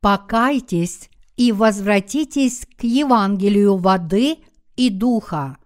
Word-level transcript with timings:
покайтесь 0.00 1.10
и 1.36 1.52
возвратитесь 1.52 2.66
к 2.76 2.84
Евангелию 2.84 3.76
воды 3.76 4.38
и 4.76 4.88
духа. 4.90 5.56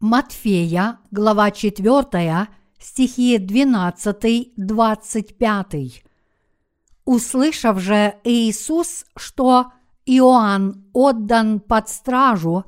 Матфея, 0.00 0.98
глава 1.10 1.50
4, 1.50 2.48
стихи 2.78 3.38
12-25. 3.38 6.02
Услышав 7.04 7.80
же 7.80 8.14
Иисус, 8.24 9.04
что 9.16 9.72
Иоанн 10.04 10.84
отдан 10.92 11.60
под 11.60 11.88
стражу, 11.88 12.64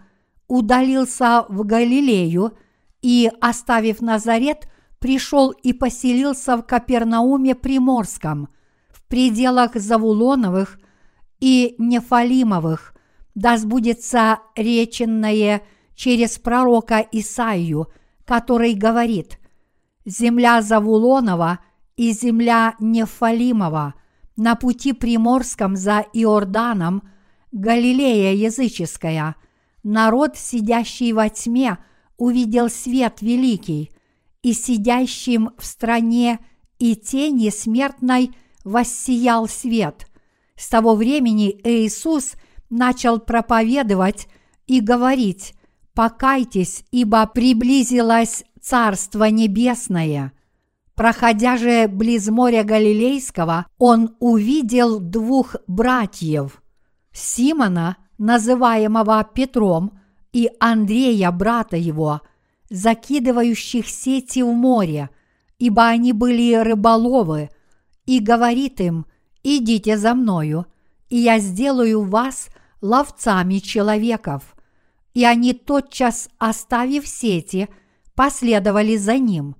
удалился 0.46 1.44
в 1.48 1.64
Галилею 1.64 2.56
и, 3.02 3.30
оставив 3.40 4.00
Назарет, 4.00 4.68
пришел 4.98 5.50
и 5.50 5.72
поселился 5.72 6.56
в 6.56 6.62
Капернауме 6.62 7.54
Приморском, 7.54 8.48
пределах 9.08 9.74
Завулоновых 9.74 10.78
и 11.40 11.74
Нефалимовых, 11.78 12.94
да 13.34 13.56
сбудется 13.56 14.40
реченное 14.56 15.62
через 15.94 16.38
пророка 16.38 17.06
Исаию, 17.12 17.88
который 18.24 18.74
говорит 18.74 19.38
«Земля 20.04 20.62
Завулонова 20.62 21.60
и 21.96 22.12
земля 22.12 22.74
Нефалимова 22.78 23.94
на 24.36 24.54
пути 24.54 24.92
Приморском 24.92 25.76
за 25.76 26.04
Иорданом, 26.12 27.02
Галилея 27.50 28.34
языческая, 28.34 29.34
народ, 29.82 30.36
сидящий 30.36 31.12
во 31.12 31.28
тьме, 31.28 31.78
увидел 32.16 32.68
свет 32.68 33.22
великий, 33.22 33.90
и 34.42 34.52
сидящим 34.52 35.50
в 35.58 35.64
стране 35.64 36.38
и 36.78 36.94
тени 36.94 37.50
смертной 37.50 38.34
воссиял 38.68 39.48
свет. 39.48 40.06
С 40.56 40.68
того 40.68 40.94
времени 40.94 41.58
Иисус 41.64 42.34
начал 42.70 43.18
проповедовать 43.18 44.28
и 44.66 44.80
говорить 44.80 45.54
«Покайтесь, 45.94 46.84
ибо 46.90 47.26
приблизилось 47.26 48.44
Царство 48.60 49.30
Небесное». 49.30 50.32
Проходя 50.94 51.56
же 51.56 51.86
близ 51.86 52.28
моря 52.28 52.64
Галилейского, 52.64 53.66
он 53.78 54.16
увидел 54.18 54.98
двух 54.98 55.54
братьев– 55.68 56.60
Симона, 57.12 57.96
называемого 58.18 59.24
Петром, 59.32 60.00
и 60.32 60.50
Андрея, 60.60 61.30
брата 61.30 61.76
его, 61.76 62.20
закидывающих 62.68 63.88
сети 63.88 64.42
в 64.42 64.52
море, 64.52 65.10
ибо 65.58 65.86
они 65.86 66.12
были 66.12 66.54
рыболовы, 66.54 67.50
и 68.08 68.20
говорит 68.20 68.80
им, 68.80 69.04
идите 69.42 69.98
за 69.98 70.14
мною, 70.14 70.64
и 71.10 71.18
я 71.18 71.38
сделаю 71.38 72.00
вас 72.04 72.48
ловцами 72.80 73.58
человеков. 73.58 74.56
И 75.12 75.26
они 75.26 75.52
тотчас, 75.52 76.30
оставив 76.38 77.06
сети, 77.06 77.68
последовали 78.14 78.96
за 78.96 79.18
ним. 79.18 79.56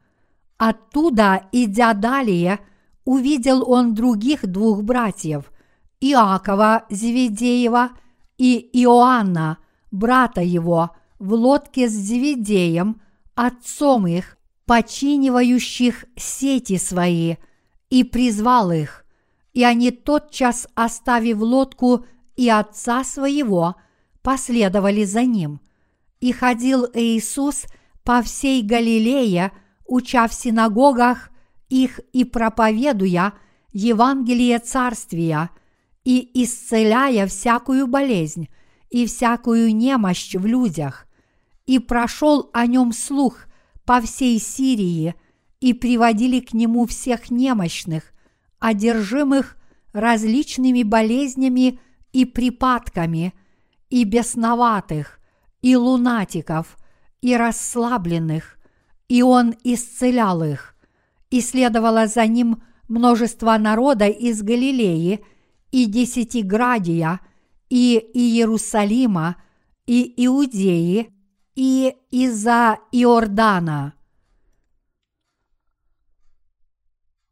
Оттуда, 0.56 1.42
идя 1.52 1.92
далее, 1.92 2.60
увидел 3.04 3.70
он 3.70 3.92
других 3.92 4.46
двух 4.46 4.82
братьев, 4.82 5.52
Иакова 6.00 6.86
Зеведеева 6.88 7.90
и 8.38 8.66
Иоанна, 8.72 9.58
брата 9.90 10.40
его, 10.40 10.92
в 11.18 11.34
лодке 11.34 11.86
с 11.86 11.92
Зеведеем, 11.92 13.02
отцом 13.34 14.06
их, 14.06 14.38
починивающих 14.64 16.06
сети 16.16 16.78
свои, 16.78 17.36
и 17.90 18.04
призвал 18.04 18.72
их. 18.72 19.04
И 19.52 19.64
они 19.64 19.90
тотчас, 19.90 20.68
оставив 20.74 21.38
лодку 21.38 22.04
и 22.36 22.48
отца 22.48 23.04
своего, 23.04 23.76
последовали 24.22 25.04
за 25.04 25.24
ним. 25.24 25.60
И 26.20 26.32
ходил 26.32 26.86
Иисус 26.94 27.64
по 28.04 28.22
всей 28.22 28.62
Галилее, 28.62 29.52
уча 29.86 30.28
в 30.28 30.34
синагогах 30.34 31.30
их 31.68 32.00
и 32.12 32.24
проповедуя 32.24 33.34
Евангелие 33.72 34.58
Царствия, 34.58 35.50
и 36.04 36.42
исцеляя 36.42 37.26
всякую 37.26 37.86
болезнь 37.86 38.48
и 38.88 39.06
всякую 39.06 39.76
немощь 39.76 40.34
в 40.34 40.46
людях, 40.46 41.06
и 41.66 41.78
прошел 41.78 42.48
о 42.54 42.66
нем 42.66 42.92
слух 42.92 43.40
по 43.84 44.00
всей 44.00 44.38
Сирии, 44.38 45.14
и 45.60 45.72
приводили 45.72 46.40
к 46.40 46.52
нему 46.52 46.86
всех 46.86 47.30
немощных, 47.30 48.12
одержимых 48.58 49.56
различными 49.92 50.82
болезнями 50.82 51.80
и 52.12 52.24
припадками, 52.24 53.34
и 53.90 54.04
бесноватых, 54.04 55.18
и 55.62 55.76
лунатиков, 55.76 56.76
и 57.20 57.36
расслабленных, 57.36 58.58
и 59.08 59.22
он 59.22 59.54
исцелял 59.64 60.42
их. 60.42 60.74
И 61.30 61.40
следовало 61.40 62.06
за 62.06 62.26
ним 62.26 62.62
множество 62.88 63.56
народа 63.58 64.06
из 64.06 64.42
Галилеи 64.42 65.24
и 65.72 65.86
Десятиградия, 65.86 67.20
и 67.68 67.98
Иерусалима, 68.14 69.36
и 69.86 70.14
Иудеи, 70.24 71.10
и 71.54 71.94
из-за 72.10 72.78
Иордана. 72.92 73.94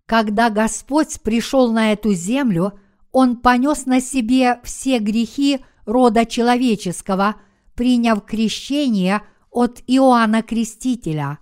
Когда 0.07 0.51
Господь 0.51 1.21
пришел 1.21 1.73
на 1.73 1.93
эту 1.93 2.15
землю, 2.15 2.79
Он 3.13 3.37
понес 3.37 3.87
на 3.87 4.01
себе 4.01 4.61
все 4.63 4.99
грехи 4.99 5.61
рода 5.85 6.25
человеческого, 6.25 7.37
приняв 7.75 8.25
крещение 8.25 9.23
от 9.51 9.83
Иоанна 9.87 10.43
Крестителя. 10.43 11.39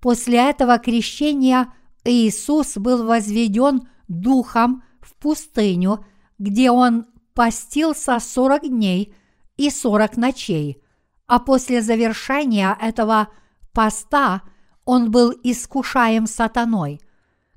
После 0.00 0.38
этого 0.38 0.78
крещения 0.78 1.72
Иисус 2.04 2.76
был 2.76 3.04
возведен 3.06 3.88
Духом 4.08 4.84
в 5.00 5.14
пустыню, 5.16 6.04
где 6.38 6.70
Он 6.70 7.06
постился 7.34 8.18
сорок 8.20 8.62
дней 8.62 9.14
и 9.56 9.70
сорок 9.70 10.16
ночей– 10.16 10.82
а 11.26 11.40
после 11.40 11.82
завершения 11.82 12.76
этого 12.80 13.28
поста 13.72 14.42
он 14.84 15.10
был 15.10 15.32
искушаем 15.42 16.26
сатаной. 16.26 17.00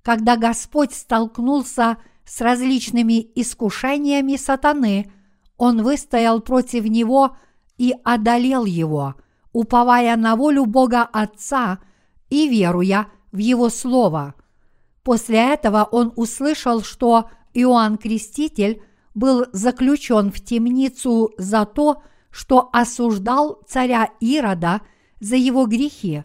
Когда 0.10 0.38
Господь 0.38 0.92
столкнулся 0.92 1.98
с 2.26 2.42
различными 2.42 3.30
искушениями 3.36 4.38
сатаны, 4.38 5.12
он 5.56 5.84
выстоял 5.84 6.42
против 6.42 6.86
него 6.86 7.38
и 7.78 7.94
одолел 8.04 8.66
его, 8.66 9.14
уповая 9.54 10.18
на 10.18 10.36
волю 10.36 10.66
Бога 10.66 11.04
Отца 11.04 11.78
и 12.32 12.50
веруя 12.50 13.06
в 13.32 13.38
Его 13.38 13.70
Слово. 13.70 14.34
После 15.04 15.54
этого 15.54 15.84
он 15.84 16.12
услышал, 16.16 16.82
что 16.82 17.30
Иоанн 17.54 18.00
Креститель 18.00 18.82
был 19.14 19.46
заключен 19.54 20.32
в 20.32 20.44
темницу 20.44 21.34
за 21.38 21.68
то, 21.68 22.02
что 22.32 22.72
осуждал 22.74 23.62
царя 23.68 24.10
Ирода 24.20 24.82
за 25.20 25.36
его 25.36 25.68
грехи. 25.68 26.24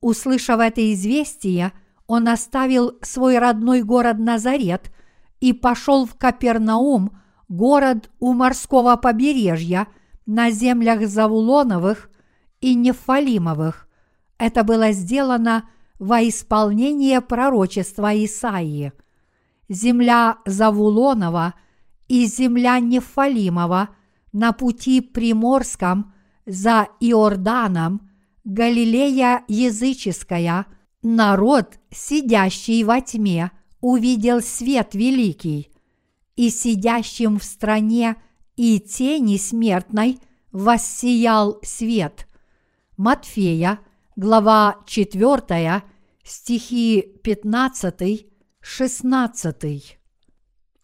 Услышав 0.00 0.58
это 0.58 0.92
известие, 0.92 1.70
он 2.12 2.28
оставил 2.28 2.98
свой 3.02 3.38
родной 3.38 3.82
город 3.82 4.18
Назарет 4.18 4.92
и 5.40 5.52
пошел 5.52 6.06
в 6.06 6.14
Капернаум, 6.14 7.18
город 7.48 8.10
у 8.20 8.32
морского 8.32 8.96
побережья, 8.96 9.86
на 10.26 10.50
землях 10.50 11.06
Завулоновых 11.06 12.10
и 12.60 12.74
Нефалимовых. 12.74 13.88
Это 14.38 14.62
было 14.62 14.92
сделано 14.92 15.68
во 15.98 16.20
исполнение 16.22 17.20
пророчества 17.20 18.12
Исаии. 18.24 18.92
Земля 19.68 20.38
Завулонова 20.44 21.54
и 22.08 22.26
земля 22.26 22.78
Нефалимова– 22.78 23.88
на 24.32 24.52
пути 24.52 25.00
Приморском 25.00 26.12
за 26.46 26.88
Иорданом, 27.00 28.10
Галилея 28.44 29.44
языческая, 29.46 30.66
народ, 31.02 31.78
сидящий 31.90 32.84
во 32.84 33.00
тьме, 33.00 33.50
увидел 33.80 34.40
свет 34.40 34.94
великий, 34.94 35.72
и 36.36 36.50
сидящим 36.50 37.38
в 37.38 37.44
стране 37.44 38.16
и 38.56 38.80
тени 38.80 39.36
смертной 39.36 40.18
воссиял 40.50 41.60
свет. 41.62 42.26
Матфея, 42.96 43.78
глава 44.16 44.78
4, 44.86 45.82
стихи 46.24 47.20
15-16. 47.24 49.82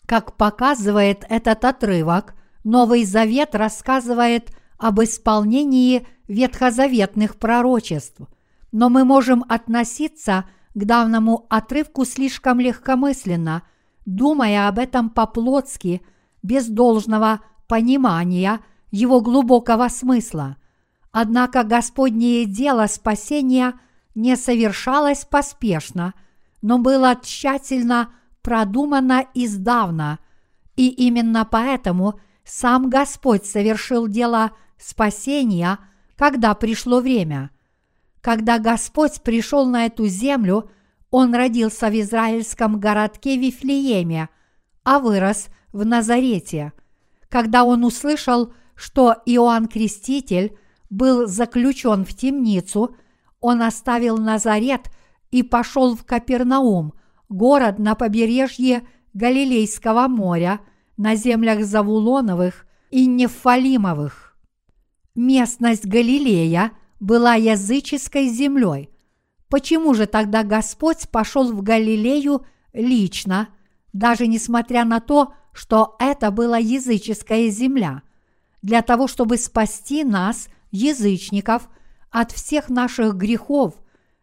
Как 0.07 0.37
показывает 0.37 1.25
этот 1.29 1.65
отрывок, 1.65 2.35
Новый 2.65 3.05
Завет 3.05 3.55
рассказывает 3.55 4.51
об 4.79 5.01
исполнении 5.03 6.07
ветхозаветных 6.27 7.37
пророчеств, 7.37 8.23
но 8.73 8.89
мы 8.89 9.05
можем 9.05 9.45
относиться 9.49 10.45
к 10.75 10.85
данному 10.85 11.47
отрывку 11.49 12.05
слишком 12.05 12.61
легкомысленно, 12.61 13.63
думая 14.07 14.69
об 14.69 14.79
этом 14.79 15.11
по-плотски, 15.11 16.03
без 16.43 16.69
должного 16.69 17.41
понимания 17.67 18.61
его 18.91 19.21
глубокого 19.21 19.89
смысла. 19.89 20.57
Однако 21.11 21.65
Господнее 21.65 22.45
дело 22.45 22.87
спасения 22.87 23.75
не 24.15 24.37
совершалось 24.37 25.25
поспешно, 25.25 26.15
но 26.63 26.79
было 26.79 27.17
тщательно 27.21 28.11
продумано 28.43 29.27
издавна, 29.35 30.19
и 30.77 30.89
именно 30.89 31.45
поэтому 31.45 32.21
сам 32.45 32.89
Господь 32.89 33.45
совершил 33.45 34.07
дело 34.07 34.53
спасения, 34.79 35.79
когда 36.17 36.55
пришло 36.55 37.01
время. 37.01 37.51
Когда 38.21 38.59
Господь 38.59 39.23
пришел 39.23 39.67
на 39.67 39.87
эту 39.87 40.07
землю, 40.07 40.71
Он 41.11 41.35
родился 41.35 41.89
в 41.89 42.01
израильском 42.01 42.81
городке 42.81 43.37
Вифлееме, 43.37 44.29
а 44.85 44.99
вырос 44.99 45.49
в 45.73 45.85
Назарете. 45.85 46.73
Когда 47.29 47.65
Он 47.65 47.85
услышал, 47.85 48.53
что 48.75 49.17
Иоанн 49.27 49.67
Креститель 49.67 50.57
был 50.91 51.27
заключен 51.27 52.05
в 52.05 52.15
темницу, 52.15 52.97
он 53.41 53.63
оставил 53.63 54.19
Назарет 54.19 54.91
и 55.31 55.43
пошел 55.43 55.97
в 55.97 56.05
Капернаум, 56.05 56.95
город 57.29 57.79
на 57.79 57.95
побережье 57.95 58.87
Галилейского 59.15 60.09
моря, 60.09 60.61
на 60.97 61.15
землях 61.15 61.65
Завулоновых 61.65 62.67
и 62.91 63.07
Нефалимовых. 63.07 64.37
Местность 65.15 65.87
Галилея 65.87 66.73
была 67.01 67.35
языческой 67.35 68.29
землей. 68.29 68.91
Почему 69.49 69.95
же 69.95 70.07
тогда 70.07 70.43
Господь 70.43 71.09
пошел 71.09 71.53
в 71.53 71.63
Галилею 71.63 72.45
лично, 72.73 73.49
даже 73.93 74.27
несмотря 74.27 74.85
на 74.85 75.01
то, 75.01 75.35
что 75.53 75.97
это 75.99 76.31
была 76.31 76.59
языческая 76.59 77.49
земля? 77.49 78.03
Для 78.61 78.83
того, 78.83 79.07
чтобы 79.07 79.39
спасти 79.39 80.05
нас, 80.05 80.49
язычников, 80.71 81.69
от 82.11 82.33
всех 82.33 82.69
наших 82.69 83.15
грехов, 83.15 83.75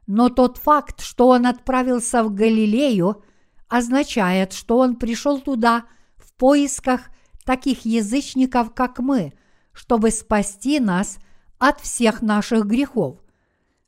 но 0.08 0.30
тот 0.30 0.58
факт, 0.58 1.02
что 1.02 1.30
он 1.30 1.48
отправился 1.48 2.24
в 2.24 2.34
Галилею, 2.34 3.24
означает, 3.68 4.54
что 4.54 4.78
он 4.78 4.98
пришел 4.98 5.40
туда 5.40 5.86
в 6.18 6.34
поисках 6.34 7.10
таких 7.46 7.86
язычников, 7.86 8.74
как 8.74 9.00
мы, 9.00 9.34
чтобы 9.72 10.12
спасти 10.12 10.80
нас 10.80 11.18
от 11.58 11.80
всех 11.82 12.22
наших 12.22 12.66
грехов. 12.66 13.20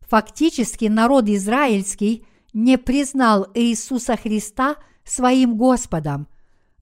Фактически 0.01 0.85
народ 0.85 1.27
израильский 1.27 2.25
не 2.53 2.77
признал 2.77 3.47
Иисуса 3.53 4.15
Христа 4.15 4.77
своим 5.03 5.57
Господом. 5.57 6.27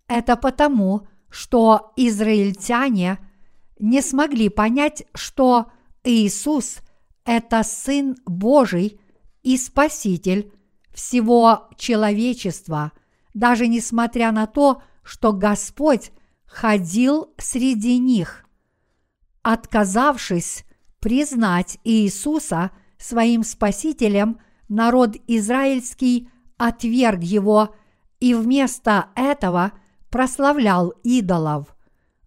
Это 0.08 0.36
потому, 0.36 1.08
что 1.30 1.92
израильтяне 1.96 3.20
не 3.80 4.02
смогли 4.02 4.50
понять, 4.50 5.06
что 5.14 5.72
Иисус– 6.04 6.78
это 7.26 7.64
Сын 7.64 8.16
Божий 8.26 9.00
и 9.44 9.58
Спаситель 9.58 10.54
всего 10.94 11.68
человечества, 11.78 12.94
даже 13.34 13.68
несмотря 13.68 14.32
на 14.32 14.48
то, 14.48 14.82
что 15.04 15.34
Господь 15.34 16.12
ходил 16.46 17.34
среди 17.38 17.98
них. 17.98 18.46
Отказавшись 19.42 20.64
признать 21.06 21.78
Иисуса 21.84 22.72
своим 22.98 23.44
Спасителем, 23.44 24.40
народ 24.70 25.16
израильский 25.28 26.30
отверг 26.58 27.22
его 27.22 27.76
и 28.20 28.34
вместо 28.34 29.10
этого 29.16 29.74
прославлял 30.10 30.96
идолов. 31.04 31.76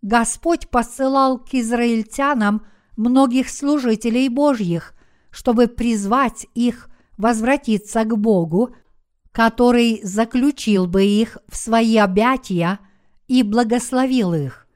Господь 0.00 0.68
посылал 0.68 1.38
к 1.40 1.54
израильтянам 1.54 2.64
многих 2.96 3.50
служителей 3.50 4.28
Божьих, 4.28 4.94
чтобы 5.30 5.66
призвать 5.66 6.46
их 6.54 6.88
возвратиться 7.16 8.04
к 8.04 8.16
Богу, 8.16 8.76
который 9.32 9.98
заключил 10.04 10.86
бы 10.86 11.04
их 11.04 11.36
в 11.48 11.56
свои 11.56 11.96
объятия 11.96 12.78
и 13.26 13.42
благословил 13.42 14.34
их. 14.34 14.67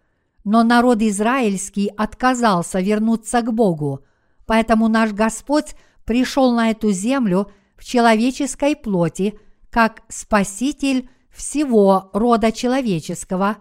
Но 0.44 0.62
народ 0.64 1.02
израильский 1.02 1.88
отказался 1.96 2.80
вернуться 2.80 3.42
к 3.42 3.52
Богу, 3.52 4.04
поэтому 4.46 4.88
наш 4.88 5.12
Господь 5.12 5.74
пришел 6.04 6.52
на 6.52 6.70
эту 6.70 6.90
землю 6.90 7.50
в 7.76 7.84
человеческой 7.84 8.76
плоти 8.76 9.38
как 9.70 10.02
Спаситель 10.08 11.08
всего 11.30 12.10
рода 12.12 12.52
человеческого 12.52 13.56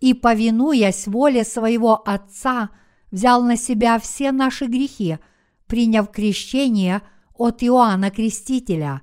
и, 0.00 0.12
повинуясь 0.12 1.06
воле 1.06 1.44
своего 1.44 2.02
Отца, 2.06 2.70
взял 3.10 3.42
на 3.42 3.56
себя 3.56 3.98
все 3.98 4.32
наши 4.32 4.66
грехи, 4.66 5.18
приняв 5.66 6.10
крещение 6.10 7.00
от 7.34 7.62
Иоанна 7.62 8.10
Крестителя. 8.10 9.02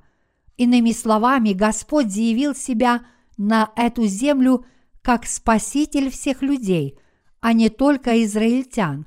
Иными 0.58 0.92
словами, 0.92 1.54
Господь 1.54 2.12
заявил 2.12 2.54
себя 2.54 3.02
на 3.38 3.72
эту 3.76 4.06
землю 4.06 4.66
как 5.02 5.26
Спаситель 5.26 6.12
всех 6.12 6.44
людей, 6.44 7.00
а 7.42 7.54
не 7.54 7.70
только 7.70 8.24
израильтян. 8.24 9.06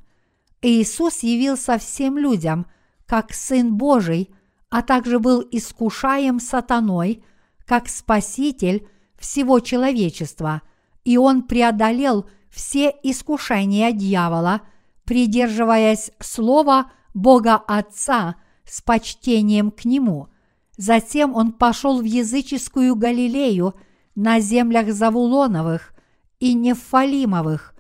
Иисус 0.61 1.23
явился 1.23 1.79
всем 1.79 2.19
людям 2.19 2.67
как 3.07 3.33
Сын 3.33 3.77
Божий, 3.77 4.35
а 4.71 4.83
также 4.83 5.19
был 5.19 5.47
искушаем 5.51 6.41
сатаной, 6.41 7.25
как 7.67 7.89
Спаситель 7.89 8.87
всего 9.17 9.61
человечества, 9.61 10.63
и 11.05 11.17
Он 11.17 11.43
преодолел 11.43 12.29
все 12.51 12.93
искушения 13.03 13.93
дьявола, 13.93 14.63
придерживаясь 15.05 16.11
слова 16.19 16.93
Бога 17.15 17.57
Отца 17.57 18.37
с 18.65 18.81
почтением 18.81 19.71
к 19.71 19.85
Нему. 19.85 20.29
Затем 20.77 21.35
Он 21.35 21.53
пошел 21.53 22.01
в 22.01 22.05
языческую 22.05 22.97
Галилею– 22.97 23.75
на 24.15 24.41
землях 24.41 24.93
Завулоновых 24.93 25.93
и 26.38 26.55
Нефалимовых 26.55 27.74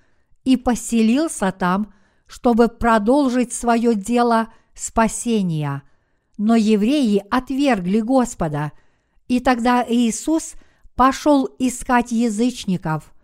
и 0.44 0.56
поселился 0.56 1.52
там, 1.52 1.92
чтобы 2.26 2.68
продолжить 2.68 3.52
свое 3.52 3.94
дело 3.94 4.48
спасения. 4.74 5.82
Но 6.36 6.56
евреи 6.56 7.22
отвергли 7.30 8.00
Господа, 8.00 8.72
и 9.28 9.40
тогда 9.40 9.84
Иисус 9.86 10.54
пошел 10.94 11.48
искать 11.58 12.12
язычников. 12.12 13.14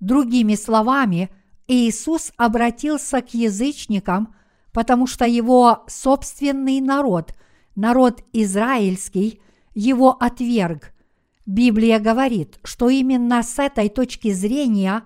Другими 0.00 0.54
словами, 0.54 1.30
Иисус 1.68 2.32
обратился 2.36 3.22
к 3.22 3.34
язычникам, 3.34 4.34
потому 4.72 5.06
что 5.06 5.24
его 5.24 5.84
собственный 5.88 6.80
народ, 6.80 7.34
народ 7.74 8.22
израильский, 8.32 9.40
его 9.74 10.10
отверг– 10.10 10.92
Библия 11.46 12.00
говорит, 12.00 12.58
что 12.64 12.90
именно 12.90 13.42
с 13.42 13.58
этой 13.60 13.88
точки 13.88 14.32
зрения 14.32 15.04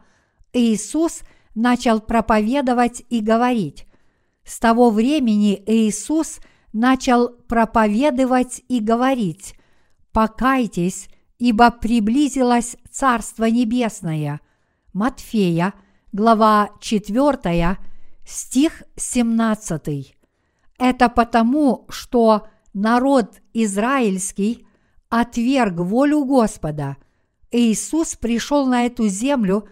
Иисус 0.55 1.21
начал 1.55 2.01
проповедовать 2.01 3.03
и 3.09 3.21
говорить. 3.21 3.87
С 4.45 4.59
того 4.59 4.91
времени 4.91 5.63
Иисус 5.67 6.41
начал 6.73 7.29
проповедовать 7.29 8.63
и 8.69 8.81
говорить 8.81 9.55
«Покайтесь, 10.13 11.09
ибо 11.39 11.71
приблизилось 11.71 12.77
Царство 12.91 13.45
Небесное». 13.45 14.41
Матфея, 14.93 15.75
глава 16.13 16.71
4, 16.81 17.79
стих 18.27 18.83
17. 18.97 20.17
Это 20.79 21.09
потому, 21.09 21.87
что 21.89 22.49
народ 22.73 23.41
израильский– 23.53 24.67
отверг 25.11 25.81
волю 25.81 26.25
Господа. 26.25 26.97
Иисус 27.51 28.15
пришел 28.17 28.67
на 28.67 28.87
эту 28.87 29.09
землю 29.09 29.69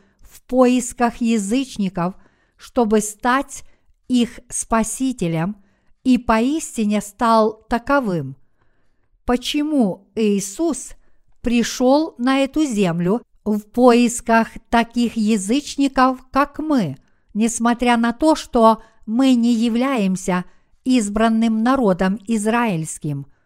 поисках 0.49 1.21
язычников, 1.21 2.15
чтобы 2.57 3.01
стать 3.01 3.63
их 4.09 4.41
спасителем, 4.49 5.57
и 6.03 6.19
поистине 6.19 7.01
стал 7.01 7.65
таковым. 7.69 8.37
Почему 9.25 10.11
Иисус 10.15 10.93
пришел 11.43 12.15
на 12.19 12.39
эту 12.39 12.65
землю 12.65 13.23
в 13.45 13.61
поисках 13.61 14.49
таких 14.71 15.17
язычников, 15.17 16.27
как 16.33 16.59
мы, 16.59 16.97
несмотря 17.35 17.97
на 17.97 18.13
то, 18.13 18.35
что 18.35 18.83
мы 19.07 19.35
не 19.35 19.55
являемся 19.55 20.45
избранным 20.85 21.63
народом 21.63 22.19
израильским– 22.27 23.27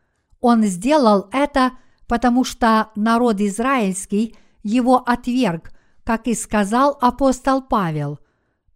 он 0.43 0.65
сделал 0.65 1.29
это, 1.33 1.71
потому 2.07 2.45
что 2.45 2.91
народ 2.97 3.41
израильский 3.41 4.37
его 4.65 4.97
отверг, 4.97 5.73
как 6.05 6.27
и 6.27 6.35
сказал 6.35 6.97
апостол 7.01 7.63
Павел. 7.63 8.19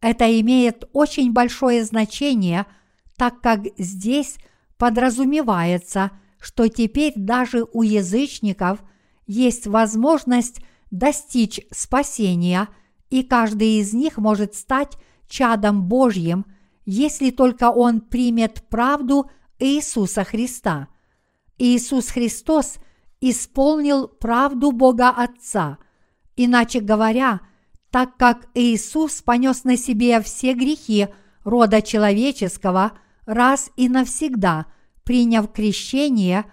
Это 0.01 0.41
имеет 0.41 0.89
очень 0.93 1.33
большое 1.33 1.85
значение, 1.85 2.67
так 3.17 3.41
как 3.41 3.61
здесь 3.79 4.37
подразумевается, 4.79 6.13
что 6.39 6.69
теперь 6.69 7.15
даже 7.17 7.65
у 7.73 7.83
язычников 7.83 8.83
есть 9.27 9.67
возможность 9.67 10.61
достичь 10.91 11.61
спасения, 11.73 12.69
и 13.11 13.23
каждый 13.23 13.81
из 13.81 13.93
них 13.93 14.19
может 14.19 14.55
стать 14.55 14.97
чадом 15.29 15.85
Божьим, 15.89 16.47
если 16.85 17.31
только 17.31 17.71
он 17.71 18.01
примет 18.01 18.63
правду 18.69 19.31
Иисуса 19.59 20.25
Христа. 20.25 20.89
Иисус 21.59 22.09
Христос 22.09 22.77
исполнил 23.21 24.09
правду 24.09 24.73
Бога 24.73 25.11
Отца. 25.11 25.79
Иначе 26.37 26.81
говоря, 26.81 27.41
так 27.91 28.17
как 28.19 28.49
Иисус 28.55 29.23
понес 29.23 29.65
на 29.65 29.77
себе 29.77 30.21
все 30.21 30.53
грехи 30.53 31.09
рода 31.45 31.81
человеческого 31.81 32.93
раз 33.25 33.71
и 33.77 33.89
навсегда, 33.89 34.67
приняв 35.03 35.51
крещение, 35.53 36.45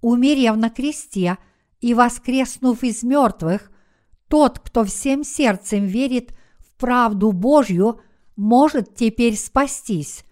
умерев 0.00 0.56
на 0.56 0.70
кресте 0.70 1.38
и 1.80 1.94
воскреснув 1.94 2.84
из 2.84 3.02
мертвых, 3.02 3.70
тот, 4.28 4.60
кто 4.60 4.84
всем 4.84 5.24
сердцем 5.24 5.86
верит 5.86 6.34
в 6.58 6.76
правду 6.78 7.32
Божью, 7.32 8.00
может 8.36 8.94
теперь 8.94 9.36
спастись. 9.36 10.24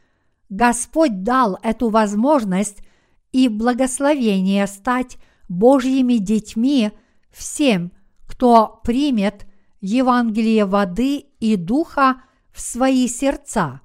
Господь 0.49 1.23
дал 1.23 1.59
эту 1.63 1.91
возможность 1.91 2.79
и 3.33 3.49
благословение 3.49 4.67
стать 4.67 5.19
Божьими 5.49 6.15
детьми 6.15 6.93
всем, 7.31 7.93
кто 8.41 8.81
примет 8.85 9.45
Евангелие 9.83 10.65
воды 10.65 11.27
и 11.41 11.57
духа 11.57 12.23
в 12.51 12.63
свои 12.63 13.07
сердца. 13.07 13.83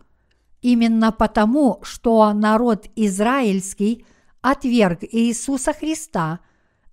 Именно 0.62 1.12
потому, 1.12 1.82
что 1.84 2.32
народ 2.32 2.86
израильский 2.96 4.06
отверг 4.40 5.00
Иисуса 5.02 5.74
Христа, 5.74 6.40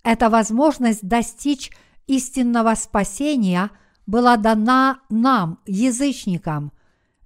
эта 0.03 0.29
возможность 0.29 1.07
достичь 1.07 1.71
истинного 2.09 2.75
спасения 2.75 3.71
была 4.09 4.37
дана 4.37 4.99
нам, 5.09 5.61
язычникам. 5.65 6.73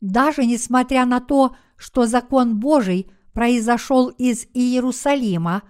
Даже 0.03 0.45
несмотря 0.45 1.07
на 1.07 1.21
то, 1.21 1.57
что 1.79 2.05
закон 2.05 2.61
Божий 2.61 3.11
произошел 3.33 4.09
из 4.09 4.47
Иерусалима, 4.53 5.63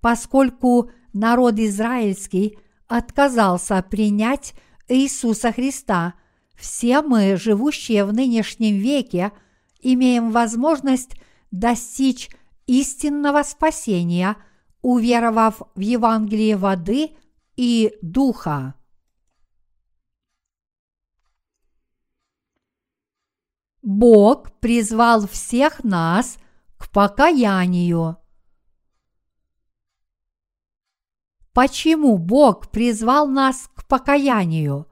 поскольку 0.00 0.90
народ 1.12 1.58
израильский 1.58 2.58
отказался 2.88 3.82
принять 3.82 4.54
Иисуса 4.88 5.52
Христа, 5.52 6.14
все 6.54 7.02
мы, 7.02 7.36
живущие 7.36 8.04
в 8.04 8.12
нынешнем 8.12 8.76
веке, 8.76 9.32
имеем 9.80 10.30
возможность 10.30 11.16
достичь 11.50 12.30
истинного 12.66 13.42
спасения, 13.42 14.36
уверовав 14.82 15.62
в 15.74 15.80
Евангелие 15.80 16.56
воды 16.56 17.10
и 17.56 17.94
духа. 18.02 18.74
Бог 23.82 24.58
призвал 24.58 25.28
всех 25.28 25.84
нас 25.84 26.38
к 26.76 26.90
покаянию. 26.90 28.18
Почему 31.56 32.18
Бог 32.18 32.68
призвал 32.68 33.26
нас 33.26 33.70
к 33.74 33.86
покаянию? 33.86 34.86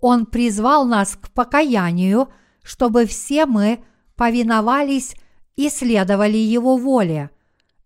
Он 0.00 0.26
призвал 0.26 0.86
нас 0.86 1.18
к 1.20 1.28
покаянию, 1.32 2.28
чтобы 2.62 3.06
все 3.06 3.46
мы 3.46 3.82
повиновались 4.14 5.16
и 5.56 5.68
следовали 5.68 6.36
Его 6.36 6.76
воле. 6.76 7.30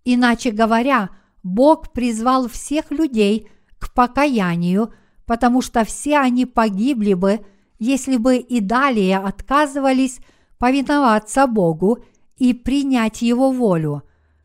Иначе 0.04 0.50
говоря, 0.50 1.08
Бог 1.42 1.90
призвал 1.94 2.48
всех 2.48 2.90
людей 2.90 3.48
к 3.78 3.94
покаянию, 3.94 4.92
потому 5.24 5.62
что 5.62 5.86
все 5.86 6.18
они 6.18 6.44
погибли 6.44 7.14
бы, 7.14 7.40
если 7.78 8.18
бы 8.18 8.36
и 8.36 8.60
далее 8.60 9.16
отказывались 9.20 10.20
повиноваться 10.58 11.46
Богу 11.46 12.04
и 12.36 12.52
принять 12.52 13.22
Его 13.22 13.52
волю. 13.52 14.02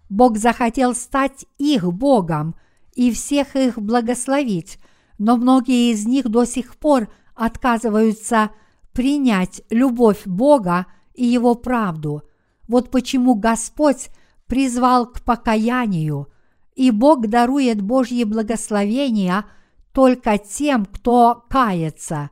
Бог 0.08 0.38
захотел 0.38 0.96
стать 0.96 1.46
их 1.58 1.84
Богом 1.92 2.56
и 2.96 3.12
всех 3.12 3.56
их 3.56 3.80
благословить, 3.80 4.78
но 5.18 5.38
многие 5.38 5.92
из 5.92 6.06
них 6.06 6.30
до 6.30 6.46
сих 6.46 6.76
пор 6.78 7.10
отказываются 7.36 8.52
принять 8.92 9.62
любовь 9.70 10.22
Бога 10.26 10.86
и 11.14 11.26
Его 11.26 11.56
правду. 11.56 12.24
Вот 12.68 12.92
почему 12.92 13.36
Господь 13.36 14.10
призвал 14.48 15.08
к 15.08 15.22
покаянию, 15.22 16.28
и 16.76 16.92
Бог 16.92 17.28
дарует 17.28 17.82
Божьи 17.82 18.24
благословения 18.24 19.46
только 19.92 20.38
тем, 20.38 20.86
кто 20.86 21.46
кается. 21.50 22.30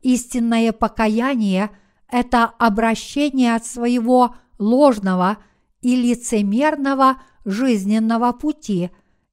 Истинное 0.00 0.72
покаяние– 0.72 1.70
это 2.10 2.44
обращение 2.44 3.54
от 3.54 3.66
своего 3.66 4.36
ложного 4.58 5.38
и 5.80 5.96
лицемерного 5.96 7.20
жизненного 7.44 8.32
пути 8.32 8.90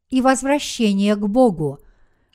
и 0.09 0.21
возвращение 0.21 1.15
к 1.15 1.27
Богу. 1.27 1.79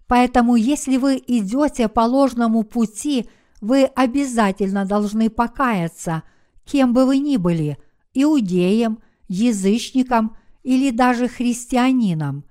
Поэтому, 0.06 0.56
если 0.56 0.96
вы 0.96 1.22
идете 1.26 1.88
по 1.88 2.00
ложному 2.00 2.64
пути, 2.64 3.28
вы 3.60 3.84
обязательно 3.84 4.84
должны 4.84 5.30
покаяться, 5.30 6.22
кем 6.64 6.92
бы 6.92 7.06
вы 7.06 7.18
ни 7.18 7.36
были– 7.36 7.78
иудеем, 8.14 8.98
язычником 9.28 10.36
или 10.62 10.90
даже 10.90 11.28
христианином. 11.28 12.44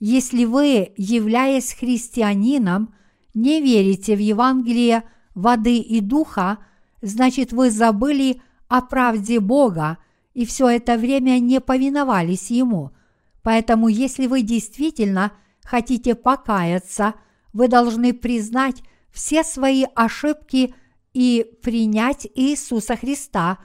Если 0.00 0.44
вы, 0.44 0.92
являясь 0.96 1.72
христианином, 1.72 2.94
не 3.34 3.60
верите 3.60 4.14
в 4.14 4.20
Евангелие 4.20 5.04
воды 5.34 5.78
и 5.78 6.00
духа, 6.00 6.58
значит 7.02 7.52
вы 7.52 7.70
забыли 7.70 8.40
о 8.68 8.82
правде 8.82 9.40
Бога 9.40 9.98
и 10.34 10.44
все 10.44 10.68
это 10.68 10.96
время 10.96 11.38
не 11.40 11.60
повиновались 11.60 12.50
Ему. 12.50 12.92
Поэтому, 13.42 13.88
если 13.88 14.26
вы 14.26 14.42
действительно 14.42 15.32
хотите 15.62 16.14
покаяться, 16.14 17.14
вы 17.52 17.68
должны 17.68 18.12
признать 18.12 18.82
все 19.10 19.42
свои 19.44 19.84
ошибки 19.94 20.74
и 21.12 21.46
принять 21.62 22.26
Иисуса 22.34 22.96
Христа, 22.96 23.58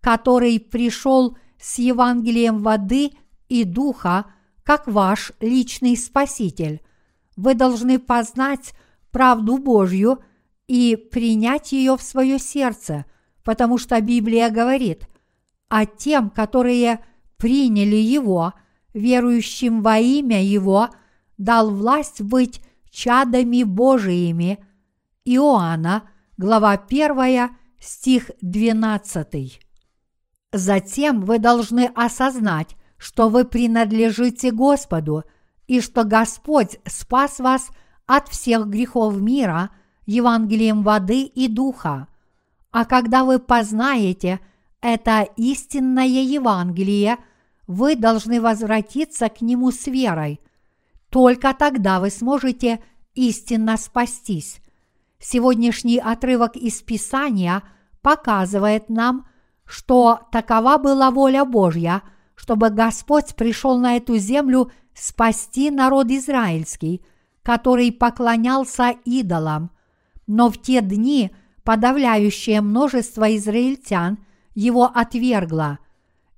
который 0.00 0.60
пришел 0.60 1.36
с 1.60 1.78
Евангелием 1.78 2.62
воды 2.62 3.12
и 3.48 3.64
духа, 3.64 4.26
как 4.62 4.86
ваш 4.86 5.32
личный 5.40 5.96
Спаситель. 5.96 6.80
Вы 7.36 7.54
должны 7.54 7.98
познать 7.98 8.72
правду 9.10 9.58
Божью 9.58 10.22
и 10.68 10.96
принять 10.96 11.72
ее 11.72 11.96
в 11.96 12.02
свое 12.02 12.38
сердце, 12.38 13.04
потому 13.42 13.78
что 13.78 14.00
Библия 14.00 14.50
говорит, 14.50 15.08
а 15.68 15.86
тем, 15.86 16.30
которые 16.30 17.04
приняли 17.36 17.96
Его, 17.96 18.52
верующим 18.94 19.82
во 19.82 19.98
имя 19.98 20.42
Его, 20.42 20.90
дал 21.38 21.70
власть 21.70 22.22
быть 22.22 22.62
чадами 22.90 23.62
Божиими. 23.62 24.58
Иоанна, 25.24 26.10
глава 26.36 26.72
1, 26.72 27.50
стих 27.78 28.30
12. 28.40 29.60
Затем 30.52 31.20
вы 31.22 31.38
должны 31.38 31.90
осознать, 31.94 32.76
что 32.96 33.28
вы 33.28 33.44
принадлежите 33.44 34.50
Господу 34.50 35.24
и 35.66 35.80
что 35.80 36.04
Господь 36.04 36.78
спас 36.86 37.38
вас 37.38 37.70
от 38.06 38.28
всех 38.28 38.66
грехов 38.66 39.20
мира– 39.20 39.70
Евангелием 40.10 40.82
воды 40.82 41.22
и 41.22 41.46
духа. 41.46 42.08
А 42.72 42.84
когда 42.84 43.24
вы 43.24 43.38
познаете 43.38 44.40
это 44.80 45.22
истинное 45.36 46.04
Евангелие, 46.06 47.18
вы 47.70 47.94
должны 47.94 48.40
возвратиться 48.40 49.28
к 49.28 49.40
нему 49.40 49.70
с 49.70 49.86
верой. 49.86 50.40
Только 51.08 51.54
тогда 51.54 52.00
вы 52.00 52.10
сможете 52.10 52.82
истинно 53.14 53.76
спастись. 53.76 54.60
Сегодняшний 55.18 55.98
отрывок 55.98 56.56
из 56.56 56.82
Писания 56.82 57.62
показывает 58.02 58.88
нам, 58.88 59.28
что 59.64 60.20
такова 60.32 60.78
была 60.78 61.10
воля 61.10 61.44
Божья, 61.44 62.02
чтобы 62.34 62.70
Господь 62.70 63.34
пришел 63.36 63.78
на 63.78 63.96
эту 63.96 64.16
землю 64.16 64.72
спасти 64.94 65.70
народ 65.70 66.10
израильский, 66.10 67.04
который 67.42 67.92
поклонялся 67.92 68.94
идолам– 69.04 69.70
но 70.32 70.48
в 70.48 70.62
те 70.62 70.80
дни 70.80 71.32
подавляющее 71.64 72.60
множество 72.60 73.36
израильтян 73.36 74.18
его 74.54 74.84
отвергло. 74.84 75.80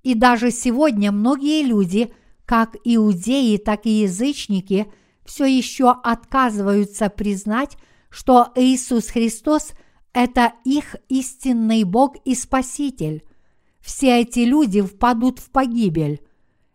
И 0.02 0.14
даже 0.14 0.50
сегодня 0.50 1.12
многие 1.12 1.62
люди, 1.62 2.12
как 2.44 2.76
иудеи, 2.85 3.56
так 3.56 3.87
и 3.87 4.02
язычники, 4.02 4.92
все 5.25 5.44
еще 5.47 5.90
отказываются 5.90 7.09
признать, 7.09 7.76
что 8.11 8.49
Иисус 8.56 9.06
Христос– 9.09 9.73
это 10.12 10.52
их 10.64 10.97
истинный 11.09 11.85
Бог 11.85 12.16
и 12.25 12.35
Спаситель. 12.35 13.25
Все 13.80 14.21
эти 14.21 14.40
люди 14.40 14.82
впадут 14.82 15.38
в 15.38 15.50
погибель. 15.50 16.21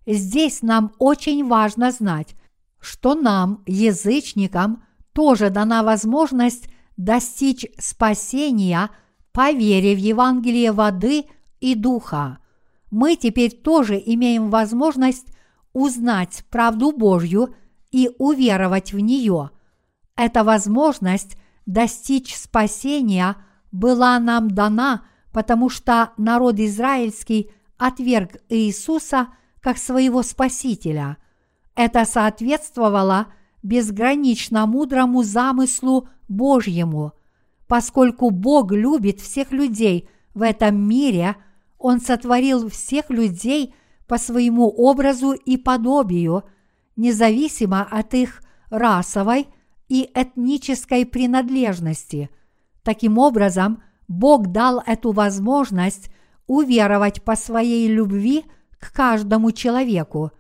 Здесь 0.05 0.61
нам 0.61 0.93
очень 0.97 1.45
важно 1.45 1.91
знать, 1.91 2.35
что 2.79 3.13
нам, 3.13 3.63
язычникам, 3.65 4.83
тоже 5.13 5.49
дана 5.49 5.83
возможность 5.83 6.69
достичь 6.95 7.65
спасения 7.77 8.89
по 9.31 9.51
вере 9.51 9.95
в 9.95 9.99
Евангелие 9.99 10.71
воды 10.71 11.25
и 11.59 11.75
духа. 11.75 12.39
Мы 12.91 13.15
теперь 13.15 13.51
тоже 13.51 14.01
имеем 14.03 14.49
возможность 14.49 15.27
узнать 15.73 16.43
правду 16.49 16.91
Божью 16.91 17.55
и 17.91 18.09
уверовать 18.17 18.93
в 18.93 18.99
нее. 18.99 19.51
Эта 20.15 20.43
возможность 20.43 21.37
достичь 21.65 22.35
спасения 22.35 23.35
была 23.71 24.19
нам 24.19 24.49
дана, 24.49 25.03
потому 25.31 25.69
что 25.69 26.11
народ 26.17 26.59
израильский 26.59 27.51
отверг 27.77 28.37
Иисуса 28.49 29.27
как 29.61 29.77
своего 29.77 30.23
Спасителя. 30.23 31.17
Это 31.75 32.05
соответствовало 32.05 33.27
безгранично 33.61 34.65
мудрому 34.65 35.23
замыслу 35.23 36.09
Божьему. 36.27 37.13
Поскольку 37.67 38.29
Бог 38.29 38.71
любит 38.71 39.19
всех 39.19 39.51
людей 39.51 40.09
в 40.33 40.41
этом 40.41 40.77
мире, 40.87 41.35
Он 41.77 41.99
сотворил 42.01 42.69
всех 42.69 43.09
людей 43.09 43.73
по 44.07 44.17
своему 44.17 44.69
образу 44.69 45.33
и 45.33 45.57
подобию, 45.57 46.43
независимо 46.95 47.83
от 47.83 48.13
их 48.13 48.41
расовой 48.69 49.47
и 49.87 50.09
этнической 50.13 51.05
принадлежности. 51.05 52.29
Таким 52.83 53.17
образом, 53.17 53.83
Бог 54.07 54.47
дал 54.47 54.81
эту 54.85 55.11
возможность 55.11 56.09
уверовать 56.47 57.21
по 57.23 57.35
своей 57.35 57.87
любви 57.87 58.45
к 58.79 58.93
каждому 58.93 59.51
человеку. 59.51 60.31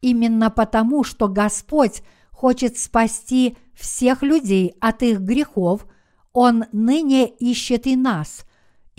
Именно 0.00 0.50
потому, 0.50 1.04
что 1.04 1.28
Господь 1.28 2.02
хочет 2.30 2.78
спасти 2.78 3.56
всех 3.74 4.22
людей 4.22 4.74
от 4.80 5.02
их 5.02 5.20
грехов, 5.20 5.86
Он 6.32 6.64
ныне 6.72 7.28
ищет 7.28 7.86
и 7.86 7.96
нас. 7.96 8.46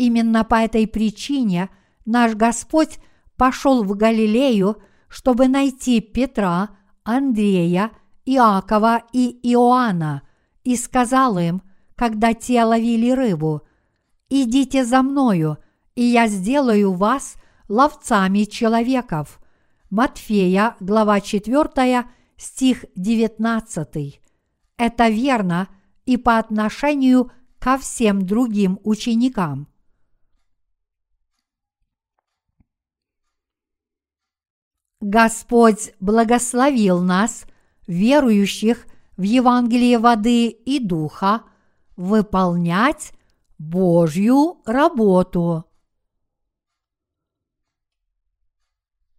Именно 0.01 0.43
по 0.43 0.55
этой 0.55 0.87
причине 0.87 1.69
наш 2.05 2.33
Господь 2.33 2.97
пошел 3.37 3.83
в 3.83 3.95
Галилею, 3.95 4.77
чтобы 5.07 5.47
найти 5.47 6.01
Петра, 6.01 6.69
Андрея, 7.03 7.91
Иакова 8.25 9.03
и 9.13 9.39
Иоанна, 9.43 10.23
и 10.63 10.75
сказал 10.75 11.37
им, 11.37 11.61
когда 11.93 12.33
те 12.33 12.63
ловили 12.63 13.11
рыбу, 13.11 13.61
«Идите 14.27 14.85
за 14.85 15.03
мною, 15.03 15.59
и 15.93 16.01
я 16.01 16.27
сделаю 16.27 16.93
вас 16.93 17.35
ловцами 17.69 18.45
человеков». 18.45 19.39
Матфея, 19.91 20.77
глава 20.79 21.21
4, 21.21 22.05
стих 22.37 22.85
19. 22.95 24.19
Это 24.77 25.09
верно 25.09 25.67
и 26.07 26.17
по 26.17 26.39
отношению 26.39 27.29
ко 27.59 27.77
всем 27.77 28.25
другим 28.25 28.79
ученикам. 28.83 29.67
Господь 35.01 35.93
благословил 35.99 37.01
нас, 37.01 37.45
верующих 37.87 38.85
в 39.17 39.23
Евангелие 39.23 39.97
воды 39.97 40.47
и 40.49 40.79
духа, 40.79 41.41
выполнять 41.97 43.11
Божью 43.57 44.61
работу. 44.63 45.65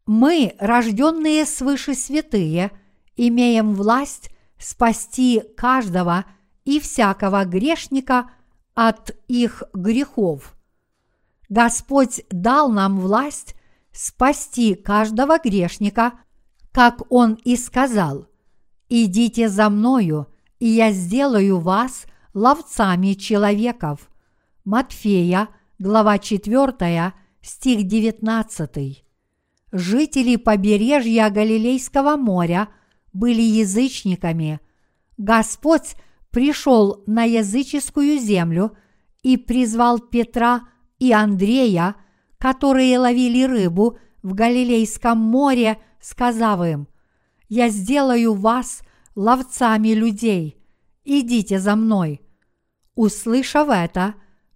Мы, 0.06 0.54
рожденные 0.58 1.44
свыше 1.46 1.94
святые, 1.94 2.70
имеем 3.16 3.74
власть 3.74 4.30
спасти 4.58 5.42
каждого 5.56 6.24
и 6.64 6.78
всякого 6.78 7.44
грешника 7.44 8.30
от 8.74 9.16
их 9.26 9.64
грехов. 9.72 10.54
Господь 11.48 12.24
дал 12.30 12.70
нам 12.70 13.00
власть 13.00 13.56
спасти 13.92 14.74
каждого 14.74 15.38
грешника, 15.38 16.14
как 16.72 17.02
Он 17.10 17.34
и 17.44 17.56
сказал, 17.56 18.26
«Идите 18.88 19.48
за 19.48 19.70
мною, 19.70 20.26
и 20.58 20.66
я 20.66 20.92
сделаю 20.92 21.58
вас 21.60 22.06
ловцами 22.34 23.14
человеков». 23.14 24.10
Матфея, 24.64 25.48
глава 25.78 26.18
4, 26.18 27.12
стих 27.42 27.86
19. 27.86 29.04
Жители 29.72 30.36
побережья 30.36 31.30
Галилейского 31.30 32.16
моря 32.16 32.68
были 33.12 33.42
язычниками. 33.42 34.60
Господь 35.16 35.96
пришел 36.30 37.02
на 37.06 37.24
языческую 37.24 38.18
землю 38.18 38.76
и 39.22 39.36
призвал 39.36 39.98
Петра 39.98 40.68
и 40.98 41.12
Андрея, 41.12 41.96
которые 42.42 42.98
ловили 42.98 43.44
рыбу 43.44 43.98
в 44.24 44.34
Галилейском 44.34 45.16
море, 45.16 45.78
сказав 46.00 46.66
им, 46.66 46.88
«Я 47.48 47.68
сделаю 47.68 48.34
вас 48.34 48.82
ловцами 49.14 49.90
людей, 49.90 50.56
идите 51.04 51.60
за 51.60 51.76
мной». 51.76 52.20
Услышав 52.96 53.68
это, 53.68 54.14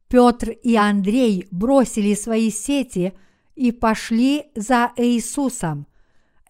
Петр 0.09 0.51
и 0.51 0.75
Андрей 0.75 1.46
бросили 1.53 2.14
свои 2.14 2.51
сети 2.51 3.12
и 3.55 3.70
пошли 3.70 4.46
за 4.57 4.90
Иисусом. 4.96 5.87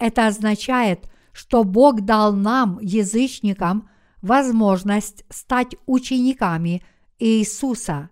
Это 0.01 0.29
означает, 0.29 1.11
что 1.33 1.65
Бог 1.65 2.01
дал 2.01 2.33
нам, 2.33 2.79
язычникам, 2.81 3.91
возможность 4.23 5.23
стать 5.29 5.77
учениками 5.85 6.83
Иисуса. 7.19 8.09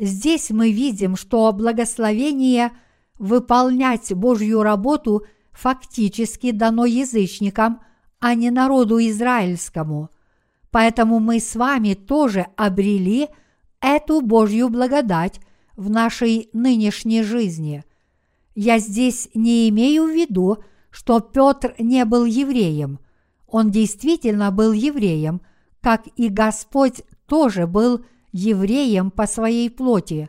Здесь 0.00 0.50
мы 0.50 0.72
видим, 0.72 1.14
что 1.14 1.52
благословение 1.52 2.72
выполнять 3.18 4.12
Божью 4.12 4.64
работу 4.64 5.24
фактически 5.52 6.50
дано 6.50 6.86
язычникам, 6.86 7.80
а 8.18 8.34
не 8.34 8.50
народу 8.50 8.98
израильскому. 8.98 10.10
Поэтому 10.72 11.20
мы 11.20 11.38
с 11.38 11.54
вами 11.54 11.94
тоже 11.94 12.46
обрели– 12.56 13.28
эту 13.80 14.20
Божью 14.20 14.68
благодать 14.68 15.40
в 15.76 15.90
нашей 15.90 16.50
нынешней 16.52 17.22
жизни. 17.22 17.84
Я 18.54 18.78
здесь 18.78 19.28
не 19.34 19.68
имею 19.70 20.04
в 20.04 20.10
виду, 20.10 20.58
что 20.90 21.20
Петр 21.20 21.74
не 21.78 22.04
был 22.04 22.24
евреем. 22.24 23.00
Он 23.46 23.70
действительно 23.70 24.50
был 24.50 24.72
евреем, 24.72 25.40
как 25.80 26.06
и 26.16 26.28
Господь 26.28 27.02
тоже 27.26 27.66
был 27.66 27.98
евреем 27.98 28.06
по 29.10 29.26
своей 29.26 29.70
плоти. 29.70 30.28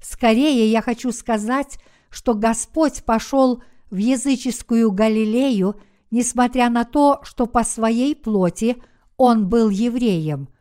Скорее 0.00 0.70
я 0.70 0.82
хочу 0.82 1.12
сказать, 1.12 1.78
что 2.10 2.34
Господь 2.34 3.04
пошел 3.04 3.62
в 3.90 3.96
языческую 3.96 4.90
Галилею, 4.92 5.76
несмотря 6.10 6.70
на 6.70 6.84
то, 6.84 7.20
что 7.22 7.46
по 7.46 7.64
своей 7.64 8.14
плоти 8.14 8.76
он 9.16 9.48
был 9.48 9.70
евреем– 9.70 10.48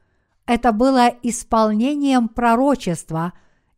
это 0.45 0.71
было 0.71 1.07
исполнением 1.23 2.27
пророчества, 2.27 3.33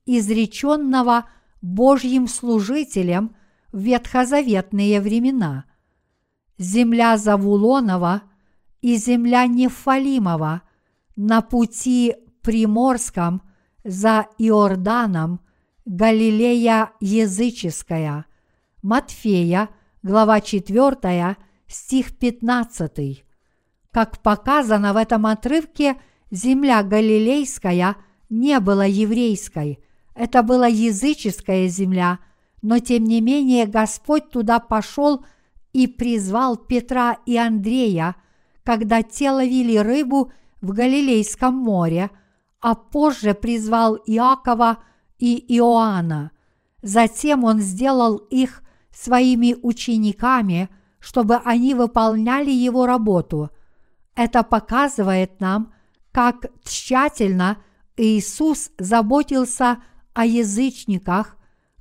изреченного 0.06 1.30
Божьим 1.62 2.28
служителем 2.28 3.36
в 3.72 3.80
ветхозаветные 3.80 5.00
времена. 5.02 5.66
Земля 6.58 7.18
Завулонова 7.18 8.24
и 8.82 8.98
земля 8.98 9.48
Нефалимова 9.48 10.62
на 11.16 11.42
пути 11.42 12.16
Приморском 12.48 13.42
за 13.84 14.28
Иорданом, 14.38 15.42
Галилея 15.86 16.92
языческая. 17.02 18.26
Матфея, 18.82 19.68
глава 20.02 20.40
4, 20.40 21.36
стих 21.68 22.18
15. 22.18 23.26
Как 23.92 24.22
показано 24.22 24.94
в 24.94 24.96
этом 24.96 25.26
отрывке– 25.26 25.98
земля 26.32 26.84
Галилейская 26.84 27.98
не 28.30 28.60
была 28.62 28.86
еврейской, 28.86 29.80
это 30.16 30.42
была 30.42 30.68
языческая 30.68 31.68
земля, 31.68 32.20
но 32.62 32.80
тем 32.80 33.04
не 33.04 33.20
менее 33.20 33.66
Господь 33.66 34.30
туда 34.30 34.60
пошел 34.60 35.26
и 35.74 35.88
призвал 35.88 36.56
Петра 36.56 37.18
и 37.26 37.36
Андрея, 37.38 38.16
когда 38.64 39.04
те 39.04 39.32
ловили 39.32 39.76
рыбу 39.76 40.32
в 40.62 40.72
Галилейском 40.72 41.54
море, 41.54 42.10
а 42.62 42.76
позже 42.76 43.34
призвал 43.34 43.96
Иакова 44.06 44.80
и 45.20 45.38
Иоанна. 45.58 46.32
Затем 46.82 47.44
он 47.44 47.60
сделал 47.60 48.18
их 48.18 48.64
своими 48.92 49.56
учениками, 49.62 50.70
чтобы 51.00 51.36
они 51.46 51.74
выполняли 51.74 52.52
его 52.52 52.86
работу. 52.86 53.50
Это 54.16 54.44
показывает 54.44 55.40
нам, 55.40 55.74
как 56.12 56.48
тщательно 56.64 57.58
Иисус 57.96 58.72
заботился 58.78 59.78
о 60.14 60.26
язычниках, 60.26 61.38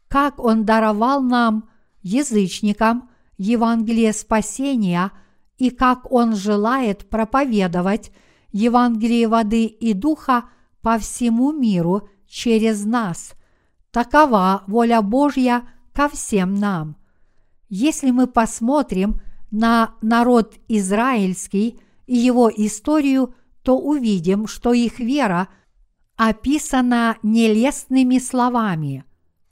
как 0.09 0.39
Он 0.39 0.65
даровал 0.65 1.23
нам, 1.23 1.69
язычникам, 2.03 3.11
Евангелие 3.39 4.13
спасения 4.13 5.13
и 5.59 5.71
как 5.71 6.11
Он 6.13 6.35
желает 6.35 7.09
проповедовать 7.09 8.13
Евангелие 8.53 9.29
воды 9.29 9.65
и 9.65 9.93
духа 9.95 10.45
по 10.87 11.01
всему 11.01 11.51
миру 11.51 12.09
через 12.29 12.85
нас. 12.85 13.33
Такова 13.91 14.63
воля 14.69 15.03
Божья 15.03 15.65
ко 15.93 16.09
всем 16.09 16.55
нам. 16.55 16.95
Если 17.69 18.13
мы 18.13 18.29
посмотрим 18.29 19.21
на 19.51 19.97
народ 20.01 20.55
израильский 20.69 21.81
и 22.07 22.17
его 22.17 22.49
историю, 22.57 23.35
то 23.65 23.77
увидим, 23.77 24.47
что 24.47 24.75
их 24.75 25.01
вера 25.01 25.49
описана 26.15 27.17
нелестными 27.25 28.19
словами. 28.19 29.05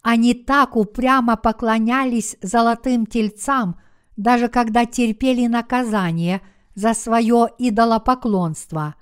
Они 0.03 0.35
так 0.35 0.77
упрямо 0.77 1.37
поклонялись 1.37 2.37
золотым 2.43 3.07
тельцам, 3.07 3.81
даже 4.17 4.47
когда 4.47 4.87
терпели 4.87 5.49
наказание 5.49 6.43
за 6.77 6.95
свое 6.95 7.49
идолопоклонство. 7.59 8.95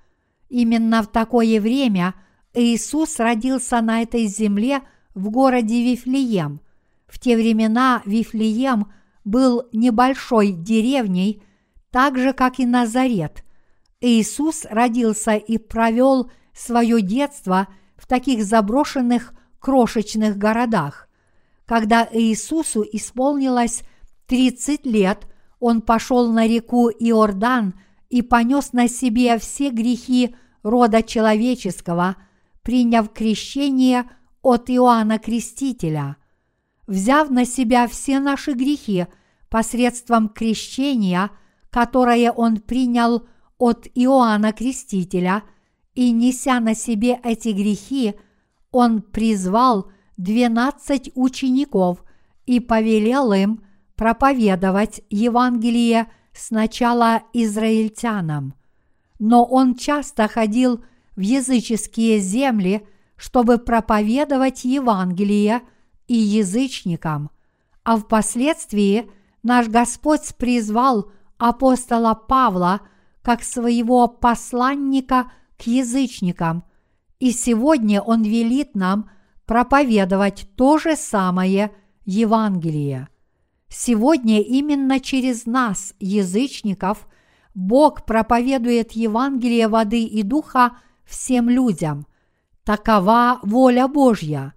Именно 0.53 1.03
в 1.03 1.07
такое 1.07 1.63
время 1.63 2.15
Иисус 2.53 3.19
родился 3.19 3.81
на 3.81 4.03
этой 4.03 4.27
земле 4.27 4.83
в 5.15 5.31
городе 5.31 5.83
Вифлеем. 5.83 6.61
В 7.07 7.19
те 7.19 7.37
времена 7.37 8.03
Вифлеем 8.05 8.93
был 9.25 9.63
небольшой 9.73 10.53
деревней, 10.53 11.43
так 11.91 12.19
же, 12.19 12.35
как 12.35 12.59
и 12.59 12.67
Назарет. 12.67 13.45
Иисус 14.03 14.67
родился 14.69 15.37
и 15.37 15.57
провел 15.57 16.31
свое 16.53 17.01
детство 17.01 17.69
в 17.97 18.07
таких 18.07 18.45
заброшенных 18.45 19.33
крошечных 19.59 20.37
городах. 20.37 21.09
Когда 21.65 22.07
Иисусу 22.13 22.85
исполнилось 22.93 23.85
30 24.27 24.85
лет, 24.85 25.27
он 25.61 25.81
пошел 25.81 26.31
на 26.31 26.47
реку 26.47 26.91
Иордан 26.91 27.73
и 28.11 28.21
понес 28.21 28.75
на 28.75 28.87
себе 28.87 29.39
все 29.39 29.71
грехи 29.71 30.35
рода 30.63 31.03
человеческого, 31.03 32.17
приняв 32.63 33.13
крещение 33.13 34.09
от 34.43 34.71
Иоанна 34.71 35.19
Крестителя. 35.19 36.17
Взяв 36.87 37.31
на 37.31 37.45
себя 37.45 37.87
все 37.89 38.21
наши 38.21 38.53
грехи 38.53 39.07
посредством 39.49 40.29
крещения, 40.29 41.31
которое 41.71 42.33
он 42.33 42.59
принял 42.59 43.27
от 43.59 43.87
Иоанна 43.95 44.53
Крестителя, 44.53 45.43
и 45.95 46.11
неся 46.11 46.59
на 46.61 46.75
себе 46.75 47.21
эти 47.23 47.49
грехи, 47.49 48.15
он 48.71 49.03
призвал 49.03 49.91
двенадцать 50.17 51.11
учеников 51.15 52.03
и 52.47 52.61
повелел 52.61 53.33
им 53.33 53.63
проповедовать 53.95 55.03
Евангелие 55.11 56.11
сначала 56.33 57.23
израильтянам. 57.33 58.55
Но 59.25 59.45
он 59.45 59.77
часто 59.77 60.27
ходил 60.27 60.83
в 61.15 61.21
языческие 61.21 62.19
земли, 62.19 62.85
чтобы 63.15 63.59
проповедовать 63.59 64.65
Евангелие 64.65 65.61
и 66.09 66.15
язычникам, 66.17 67.31
а 67.85 67.99
впоследствии 67.99 69.09
наш 69.45 69.69
Господь 69.69 70.35
призвал 70.37 71.13
апостола 71.39 72.15
Павла 72.15 72.81
как 73.23 73.45
своего 73.45 74.09
посланника 74.09 75.31
к 75.57 75.69
язычникам, 75.69 76.65
и 77.21 77.31
сегодня 77.31 78.03
он 78.03 78.25
велит 78.25 78.75
нам 78.75 79.09
проповедовать 79.47 80.49
то 80.57 80.79
же 80.79 80.97
самое 80.97 81.71
Евангелие. 82.05 83.07
Сегодня 83.69 84.43
именно 84.43 84.99
через 84.99 85.47
нас, 85.47 85.95
язычников, 86.01 87.07
Бог 87.55 88.05
проповедует 88.05 88.93
Евангелие 88.93 89.69
воды 89.69 90.05
и 90.05 90.23
духа 90.23 90.79
всем 91.05 91.49
людям. 91.49 92.07
Такова 92.65 93.41
воля 93.43 93.89
Божья. 93.89 94.55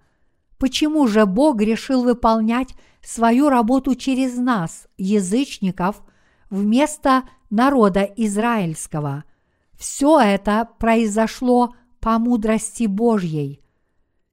Почему 0.58 1.06
же 1.06 1.26
Бог 1.26 1.60
решил 1.60 2.02
выполнять 2.02 2.74
свою 3.02 3.50
работу 3.50 3.94
через 3.94 4.36
нас, 4.36 4.86
язычников, 4.96 6.02
вместо 6.48 7.24
народа 7.50 8.02
израильского? 8.02 9.24
Все 9.76 10.18
это 10.18 10.68
произошло 10.78 11.74
по 12.00 12.18
мудрости 12.18 12.86
Божьей. 12.86 13.60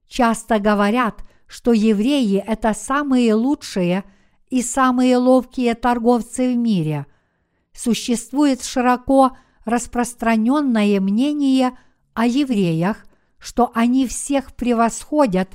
Часто 0.08 0.58
говорят, 0.58 1.24
что 1.46 1.72
евреи– 1.72 2.42
это 2.46 2.72
самые 2.72 3.34
лучшие 3.34 4.04
и 4.48 4.62
самые 4.62 5.18
ловкие 5.18 5.74
торговцы 5.74 6.54
в 6.54 6.56
мире. 6.56 7.06
Существует 7.74 8.62
широко 8.62 9.36
распространенное 9.64 11.00
мнение 11.00 11.76
о 12.14 12.26
евреях, 12.26 13.04
что 13.38 13.70
они 13.74 14.06
всех 14.06 14.54
превосходят 14.54 15.48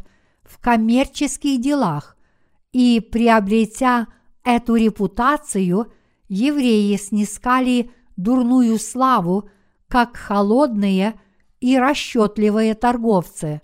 в 0.44 0.60
коммерческих 0.60 1.62
делах, 1.62 2.18
и, 2.72 3.00
приобретя 3.00 4.08
эту 4.44 4.76
репутацию, 4.76 5.92
евреи 6.28 6.96
снискали 6.98 7.92
дурную 8.16 8.78
славу, 8.78 9.50
как 9.88 10.18
холодные 10.18 11.20
и 11.60 11.78
расчетливые 11.78 12.76
торговцы. 12.76 13.62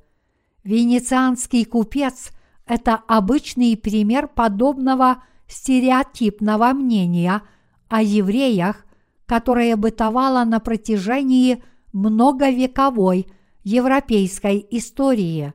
Венецианский 0.64 1.66
купец– 1.66 2.32
это 2.66 2.96
обычный 3.08 3.78
пример 3.78 4.28
подобного 4.28 5.24
стереотипного 5.48 6.74
мнения 6.74 7.44
о 7.90 8.02
евреях, 8.02 8.86
которое 9.26 9.76
бытовало 9.76 10.44
на 10.44 10.60
протяжении 10.60 11.64
многовековой 11.94 13.28
европейской 13.64 14.66
истории. 14.72 15.54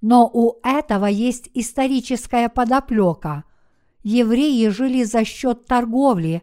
Но 0.00 0.30
у 0.32 0.58
этого 0.62 1.06
есть 1.06 1.50
историческая 1.54 2.48
подоплека. 2.48 3.44
Евреи 4.02 4.68
жили 4.68 5.04
за 5.04 5.24
счет 5.24 5.66
торговли, 5.66 6.42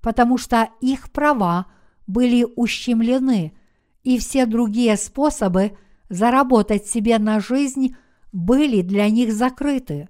потому 0.00 0.38
что 0.38 0.70
их 0.80 1.10
права 1.12 1.66
были 2.06 2.46
ущемлены, 2.56 3.56
и 4.02 4.18
все 4.18 4.46
другие 4.46 4.96
способы 4.96 5.76
заработать 6.08 6.86
себе 6.86 7.18
на 7.18 7.40
жизнь 7.40 7.96
были 8.32 8.82
для 8.82 9.08
них 9.10 9.32
закрыты. 9.32 10.08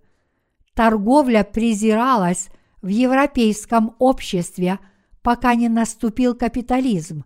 Торговля 0.75 1.45
презиралась 1.45 2.51
в 2.87 2.89
европейском 2.89 3.97
обществе, 3.99 4.79
пока 5.21 5.57
не 5.57 5.69
наступил 5.69 6.37
капитализм. 6.37 7.25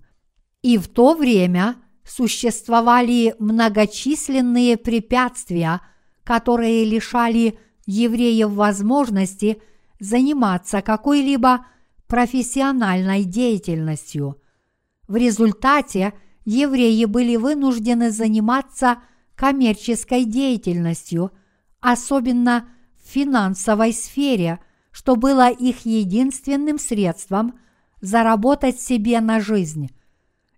И 0.62 0.78
в 0.78 0.88
то 0.88 1.14
время 1.14 1.76
существовали 2.02 3.34
многочисленные 3.38 4.78
препятствия, 4.78 5.82
которые 6.24 6.86
лишали 6.86 7.58
евреев 7.84 8.48
возможности 8.52 9.60
заниматься 9.98 10.80
какой-либо 10.80 11.66
профессиональной 12.06 13.24
деятельностью. 13.24 14.40
В 15.08 15.16
результате 15.16 16.14
евреи 16.46 17.04
были 17.04 17.36
вынуждены 17.36 18.10
заниматься 18.12 19.02
коммерческой 19.34 20.24
деятельностью, 20.24 21.32
особенно 21.80 22.66
в 23.04 23.10
финансовой 23.12 23.92
сфере, 23.92 24.58
что 24.90 25.16
было 25.16 25.50
их 25.50 25.86
единственным 25.86 26.78
средством 26.78 27.58
заработать 28.00 28.80
себе 28.80 29.20
на 29.20 29.40
жизнь. 29.40 29.90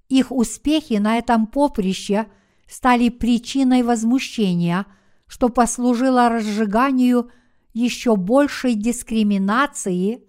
Их 0.09 0.31
успехи 0.31 0.95
на 0.95 1.19
этом 1.19 1.47
поприще 1.47 2.27
стали 2.69 3.09
причиной 3.09 3.83
возмущения, 3.83 4.87
что 5.27 5.49
послужило 5.49 6.29
разжиганию 6.29 7.31
еще 7.73 8.17
большей 8.17 8.75
дискриминации 8.75 10.25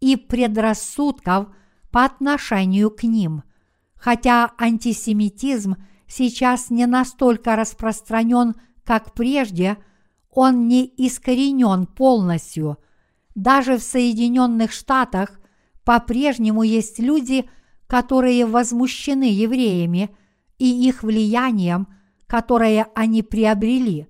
и 0.00 0.16
предрассудков 0.16 1.48
по 1.90 2.04
отношению 2.04 2.90
к 2.90 3.04
ним. 3.04 3.44
Хотя 3.94 4.52
антисемитизм 4.58 5.76
сейчас 6.08 6.70
не 6.70 6.86
настолько 6.86 7.56
распространен, 7.56 8.54
как 8.84 9.14
прежде, 9.14 9.78
он 10.30 10.68
не 10.68 10.84
искоренен 10.84 11.86
полностью. 11.86 12.78
Даже 13.34 13.78
в 13.78 13.82
Соединенных 13.82 14.72
Штатах 14.72 15.40
по-прежнему 15.84 16.62
есть 16.62 16.98
люди, 16.98 17.48
которые 17.86 18.46
возмущены 18.46 19.24
евреями 19.24 20.16
и 20.58 20.88
их 20.88 21.02
влиянием, 21.02 21.88
которое 22.26 22.88
они 22.94 23.22
приобрели. 23.22 24.08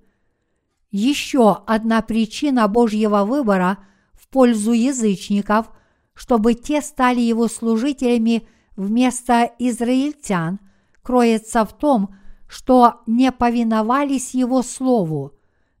Еще 0.91 1.63
одна 1.67 2.01
причина 2.01 2.67
Божьего 2.67 3.25
выбора 3.25 3.79
в 4.13 4.27
пользу 4.29 4.71
язычников– 4.71 5.71
чтобы 6.15 6.53
те 6.53 6.81
стали 6.81 7.19
его 7.19 7.47
служителями 7.47 8.47
вместо 8.75 9.51
израильтян, 9.59 10.59
кроется 11.03 11.65
в 11.65 11.77
том, 11.77 12.15
что 12.47 13.01
не 13.05 13.31
повиновались 13.31 14.33
его 14.33 14.63
слову, 14.63 15.33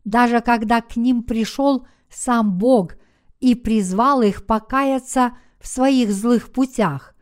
даже 0.03 0.41
когда 0.41 0.81
к 0.81 0.97
ним 0.97 1.23
пришел 1.23 1.87
сам 2.09 2.57
Бог 2.57 2.95
и 3.39 3.55
призвал 3.55 4.21
их 4.21 4.45
покаяться 4.45 5.37
в 5.59 5.67
своих 5.67 6.11
злых 6.11 6.51
путях. 6.51 7.15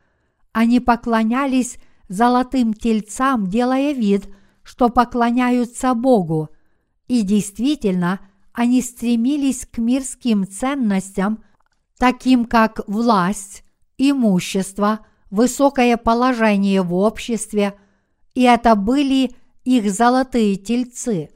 Они 0.52 0.80
поклонялись 0.80 1.78
золотым 2.10 2.73
тельцам, 2.73 3.47
делая 3.47 3.93
вид, 3.93 4.28
что 4.63 4.89
поклоняются 4.89 5.93
Богу, 5.93 6.49
и 7.08 7.21
действительно 7.21 8.19
они 8.54 8.82
стремились 8.82 9.65
к 9.65 9.78
мирским 9.80 10.47
ценностям, 10.47 11.43
таким 11.97 12.45
как 12.45 12.82
власть, 12.88 13.63
имущество, 13.97 15.06
высокое 15.30 15.97
положение 15.97 16.82
в 16.82 16.93
обществе, 16.93 17.73
и 18.36 18.43
это 18.43 18.76
были 18.76 19.32
их 19.63 19.91
золотые 19.91 20.56
тельцы. 20.56 21.30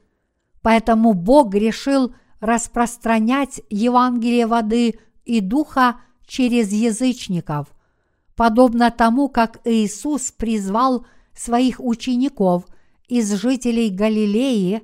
Поэтому 0.61 1.13
Бог 1.13 1.55
решил 1.55 2.13
распространять 2.39 3.62
Евангелие 3.69 4.47
воды 4.47 5.00
и 5.26 5.39
духа 5.41 5.97
через 6.26 6.71
язычников, 6.71 7.67
подобно 8.36 8.91
тому, 8.91 9.30
как 9.30 9.60
Иисус 9.65 10.32
призвал 10.32 11.06
своих 11.34 11.80
учеников 11.80 12.65
из 13.08 13.34
жителей 13.34 13.89
Галилеи 13.89 14.82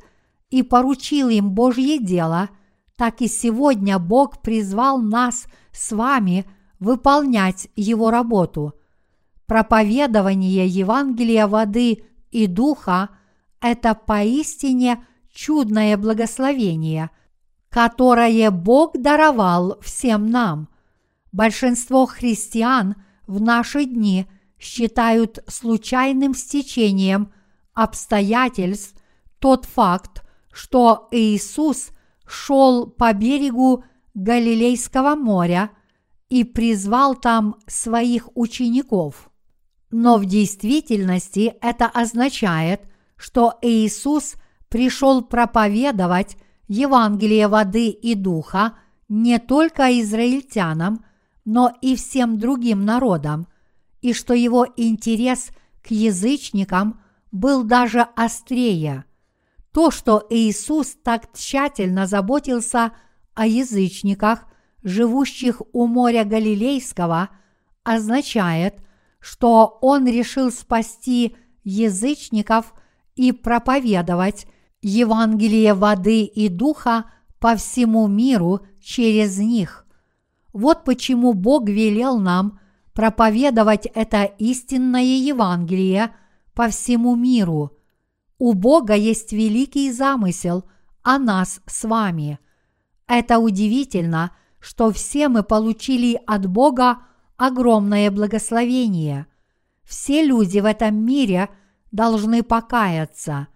и 0.49 0.63
поручил 0.63 1.29
им 1.29 1.51
Божье 1.51 1.99
дело, 1.99 2.49
так 2.95 3.21
и 3.21 3.27
сегодня 3.27 3.99
Бог 3.99 4.41
призвал 4.41 4.99
нас 4.99 5.45
с 5.71 5.91
вами 5.91 6.45
выполнять 6.79 7.67
Его 7.75 8.11
работу. 8.11 8.73
Проповедование 9.45 10.67
Евангелия 10.67 11.47
воды 11.47 12.03
и 12.31 12.47
духа– 12.47 13.09
это 13.61 13.95
поистине 13.95 15.05
чудное 15.33 15.97
благословение, 15.97 17.09
которое 17.73 18.51
Бог 18.51 18.95
даровал 18.95 19.79
всем 19.81 20.29
нам. 20.29 20.69
Большинство 21.31 22.05
христиан 22.05 22.93
в 23.25 23.41
наши 23.41 23.85
дни 23.85 24.27
считают 24.59 25.39
случайным 25.47 26.35
стечением 26.35 27.33
обстоятельств 27.73 28.95
тот 29.39 29.65
факт, 29.65 30.23
что 30.51 31.07
Иисус 31.09 31.89
шел 32.27 32.85
по 32.85 33.11
берегу 33.11 33.83
Галилейского 34.13 35.15
моря 35.15 35.71
и 36.29 36.43
призвал 36.43 37.15
там 37.15 37.55
своих 37.65 38.29
учеников. 38.35 39.31
Но 39.89 40.17
в 40.17 40.25
действительности 40.25 41.55
это 41.59 41.87
означает, 41.87 42.81
что 43.15 43.57
Иисус 43.63 44.35
пришел 44.69 45.23
проповедовать 45.23 46.37
Евангелие 46.73 47.47
воды 47.47 47.89
и 47.89 48.15
духа 48.15 48.73
не 49.07 49.37
только 49.37 50.01
израильтянам, 50.01 51.05
но 51.45 51.71
и 51.81 51.95
всем 51.95 52.39
другим 52.39 52.83
народам, 52.83 53.47
и 54.01 54.11
что 54.11 54.33
его 54.33 54.65
интерес 54.75 55.51
к 55.83 55.91
язычникам 55.91 56.99
был 57.31 57.63
даже 57.63 58.07
острее. 58.15 59.05
То, 59.71 59.91
что 59.91 60.25
Иисус 60.31 60.97
так 61.03 61.31
тщательно 61.33 62.07
заботился 62.07 62.93
о 63.35 63.45
язычниках, 63.45 64.45
живущих 64.81 65.61
у 65.73 65.85
моря 65.85 66.23
Галилейского, 66.23 67.29
означает, 67.83 68.77
что 69.19 69.77
Он 69.81 70.07
решил 70.07 70.51
спасти 70.51 71.35
язычников 71.63 72.73
и 73.15 73.31
проповедовать 73.31 74.47
Евангелие 74.83 75.73
воды 75.73 76.23
и 76.23 76.49
духа 76.49 77.05
по 77.39 77.55
всему 77.55 78.07
миру 78.07 78.61
через 78.81 79.37
них. 79.37 79.85
Вот 80.51 80.83
почему 80.83 81.33
Бог 81.33 81.67
велел 81.67 82.19
нам 82.19 82.59
проповедовать 82.93 83.87
это 83.87 84.23
истинное 84.23 85.01
Евангелие 85.03 86.13
по 86.53 86.69
всему 86.69 87.15
миру. 87.15 87.71
У 88.37 88.53
Бога 88.53 88.93
есть 88.93 89.31
великий 89.31 89.91
замысел 89.91 90.65
о 91.01 91.17
нас 91.17 91.61
с 91.65 91.85
вами. 91.85 92.39
Это 93.07 93.39
удивительно, 93.39 94.35
что 94.59 94.91
все 94.91 95.27
мы 95.27 95.43
получили 95.43 96.19
от 96.27 96.45
Бога 96.45 96.99
огромное 97.37 98.11
благословение. 98.11 99.27
Все 99.83 100.25
люди 100.25 100.59
в 100.59 100.65
этом 100.65 100.95
мире 100.95 101.49
должны 101.91 102.43
покаяться. 102.43 103.47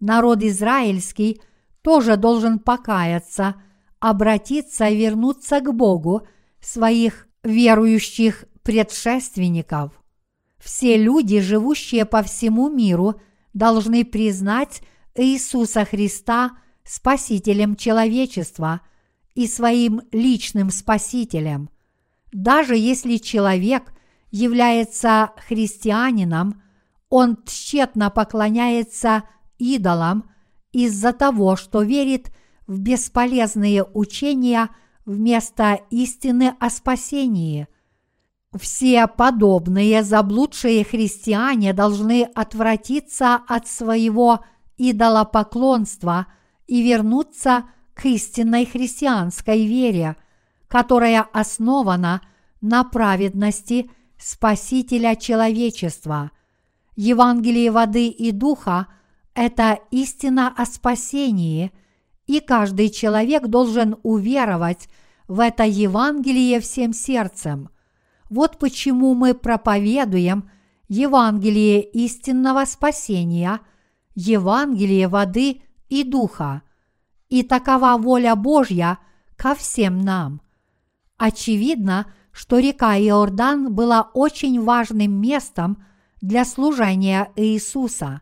Народ 0.00 0.42
израильский 0.42 1.40
тоже 1.82 2.16
должен 2.16 2.58
покаяться, 2.58 3.56
обратиться 3.98 4.86
и 4.88 4.96
вернуться 4.96 5.60
к 5.60 5.72
Богу 5.72 6.26
своих 6.60 7.26
верующих 7.42 8.44
предшественников. 8.62 9.92
Все 10.58 10.96
люди, 10.96 11.40
живущие 11.40 12.04
по 12.04 12.22
всему 12.22 12.68
миру, 12.68 13.20
должны 13.54 14.04
признать 14.04 14.82
Иисуса 15.14 15.84
Христа 15.84 16.52
Спасителем 16.84 17.76
человечества 17.76 18.80
и 19.34 19.46
своим 19.46 20.02
личным 20.10 20.70
Спасителем. 20.70 21.70
Даже 22.32 22.76
если 22.76 23.16
человек 23.16 23.92
является 24.30 25.30
христианином, 25.48 26.62
он 27.08 27.38
тщетно 27.46 28.10
поклоняется 28.10 29.24
идолам 29.58 30.30
из-за 30.72 31.12
того, 31.12 31.56
что 31.56 31.82
верит 31.82 32.30
в 32.66 32.78
бесполезные 32.80 33.84
учения 33.84 34.70
вместо 35.04 35.80
истины 35.90 36.54
о 36.60 36.70
спасении. 36.70 37.66
Все 38.58 39.06
подобные 39.06 40.02
заблудшие 40.02 40.84
христиане 40.84 41.72
должны 41.72 42.22
отвратиться 42.34 43.34
от 43.34 43.68
своего 43.68 44.44
идолопоклонства 44.76 46.26
и 46.66 46.82
вернуться 46.82 47.64
к 47.94 48.06
истинной 48.06 48.64
христианской 48.64 49.66
вере– 49.66 50.16
которая 50.68 51.22
основана 51.32 52.20
на 52.60 52.84
праведности 52.84 53.90
Спасителя 54.18 55.14
человечества. 55.14 56.32
Евангелие 56.96 57.70
воды 57.70 58.08
и 58.08 58.32
духа– 58.32 58.88
это 59.38 59.78
истина 59.90 60.52
о 60.56 60.66
спасении, 60.66 61.72
и 62.26 62.40
каждый 62.40 62.90
человек 62.90 63.46
должен 63.46 63.96
уверовать 64.02 64.88
в 65.28 65.40
это 65.40 65.64
Евангелие 65.64 66.60
всем 66.60 66.92
сердцем. 66.92 67.70
Вот 68.28 68.58
почему 68.58 69.14
мы 69.14 69.34
проповедуем 69.34 70.50
Евангелие 70.88 71.82
истинного 71.82 72.64
спасения, 72.64 73.60
Евангелие 74.14 75.08
воды 75.08 75.62
и 75.88 76.02
духа. 76.02 76.62
И 77.28 77.42
такова 77.42 77.96
воля 77.96 78.34
Божья 78.34 78.98
ко 79.36 79.54
всем 79.54 80.00
нам– 80.00 80.40
Очевидно, 81.18 82.06
что 82.30 82.60
река 82.60 82.96
Иордан 82.96 83.74
была 83.74 84.08
очень 84.14 84.62
важным 84.62 85.20
местом 85.20 85.84
для 86.20 86.44
служения 86.44 87.32
Иисуса. 87.34 88.20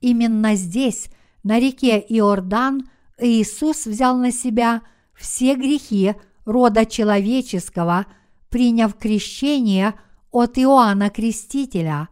Именно 0.00 0.54
здесь, 0.54 1.08
на 1.42 1.58
реке 1.58 2.04
Иордан, 2.08 2.88
Иисус 3.18 3.86
взял 3.86 4.16
на 4.16 4.30
себя 4.30 4.82
все 5.14 5.54
грехи 5.54 6.14
рода 6.44 6.86
человеческого, 6.86 8.06
приняв 8.48 8.94
крещение 8.94 9.94
от 10.30 10.58
Иоанна 10.58 11.10
Крестителя. 11.10 12.08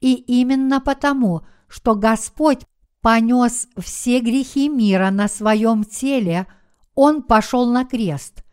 И 0.00 0.14
именно 0.14 0.80
потому, 0.80 1.42
что 1.68 1.94
Господь 1.94 2.60
понес 3.00 3.68
все 3.76 4.20
грехи 4.20 4.68
мира 4.68 5.10
на 5.10 5.28
своем 5.28 5.84
теле, 5.84 6.46
Он 6.94 7.22
пошел 7.22 7.70
на 7.70 7.84
крест. 7.84 8.44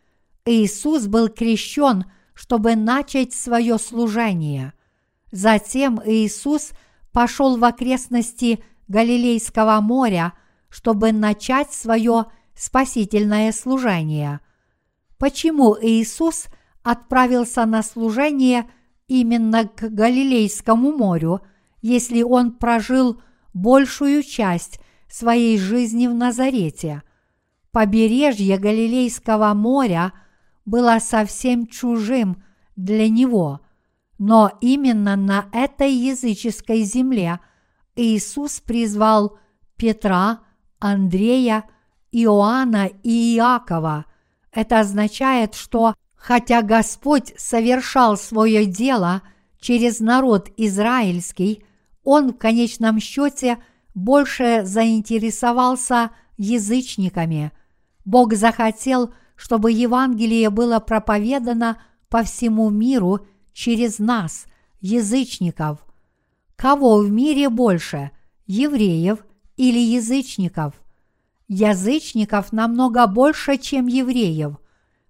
Иисус 0.45 1.07
был 1.07 1.29
крещен, 1.29 2.05
чтобы 2.33 2.75
начать 2.75 3.33
свое 3.33 3.77
служение. 3.77 4.73
Затем 5.31 6.01
Иисус 6.05 6.71
пошел 7.13 7.57
в 7.57 7.63
окрестности 7.63 8.63
Галилейского 8.89 9.79
моря, 9.79 10.33
чтобы 10.69 11.13
начать 11.13 11.71
свое 11.71 12.25
спасительное 12.53 13.51
служение. 13.53 14.41
Почему 15.17 15.77
Иисус 15.81 16.47
отправился 16.83 17.65
на 17.65 17.81
служение 17.81 18.69
именно 19.07 19.65
к 19.65 19.83
Галилейскому 19.89 20.91
морю, 20.91 21.41
если 21.81 22.21
он 22.23 22.51
прожил 22.51 23.21
большую 23.53 24.23
часть 24.23 24.81
своей 25.09 25.57
жизни 25.57 26.07
в 26.07 26.13
Назарете? 26.13 27.03
Побережье 27.71 28.57
Галилейского 28.57 29.53
моря– 29.53 30.11
было 30.65 30.99
совсем 30.99 31.67
чужим 31.67 32.43
для 32.75 33.09
него, 33.09 33.61
но 34.25 34.57
именно 34.61 35.17
на 35.17 35.47
этой 35.51 35.91
языческой 35.91 36.83
земле 36.83 37.41
Иисус 37.97 38.61
призвал 38.61 39.37
Петра, 39.75 40.39
Андрея, 40.79 41.65
Иоанна 42.13 42.89
и 43.03 43.35
Иакова. 43.35 44.05
Это 44.53 44.79
означает, 44.79 45.55
что 45.55 45.93
хотя 46.15 46.61
Господь 46.61 47.33
совершал 47.35 48.15
свое 48.15 48.65
дело 48.65 49.23
через 49.59 49.99
народ 49.99 50.49
израильский, 50.55 51.65
Он 52.05 52.31
в 52.31 52.37
конечном 52.37 53.01
счете 53.01 53.57
больше 53.93 54.61
заинтересовался 54.63 56.11
язычниками. 56.37 57.51
Бог 58.05 58.35
захотел, 58.35 59.13
чтобы 59.35 59.73
Евангелие 59.73 60.49
было 60.49 60.79
проповедано 60.79 61.81
по 62.07 62.23
всему 62.23 62.69
миру 62.69 63.25
через 63.53 63.99
нас, 63.99 64.45
язычников. 64.81 65.79
Кого 66.55 66.97
в 66.97 67.11
мире 67.11 67.49
больше, 67.49 68.11
евреев 68.45 69.19
или 69.57 69.79
язычников? 69.79 70.73
Язычников 71.47 72.51
намного 72.51 73.05
больше, 73.07 73.57
чем 73.57 73.87
евреев. 73.87 74.57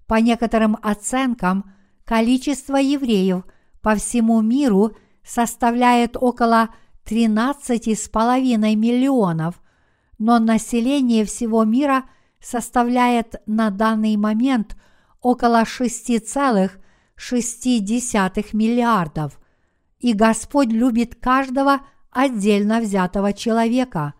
По 0.08 0.16
некоторым 0.16 0.78
оценкам, 0.82 1.74
количество 2.06 2.76
евреев 2.76 3.44
по 3.82 3.96
всему 3.96 4.42
миру 4.42 4.96
составляет 5.24 6.18
около 6.20 6.70
13,5 7.06 8.76
миллионов, 8.76 9.62
но 10.18 10.40
население 10.40 11.26
всего 11.26 11.64
мира 11.64 12.06
составляет 12.40 13.36
на 13.46 13.70
данный 13.70 14.18
момент 14.18 14.76
около 15.22 15.66
6,6 17.18 18.50
миллиардов. 18.54 19.40
И 20.00 20.14
Господь 20.14 20.70
любит 20.70 21.16
каждого 21.16 21.82
отдельно 22.12 22.80
взятого 22.80 23.34
человека. 23.34 24.14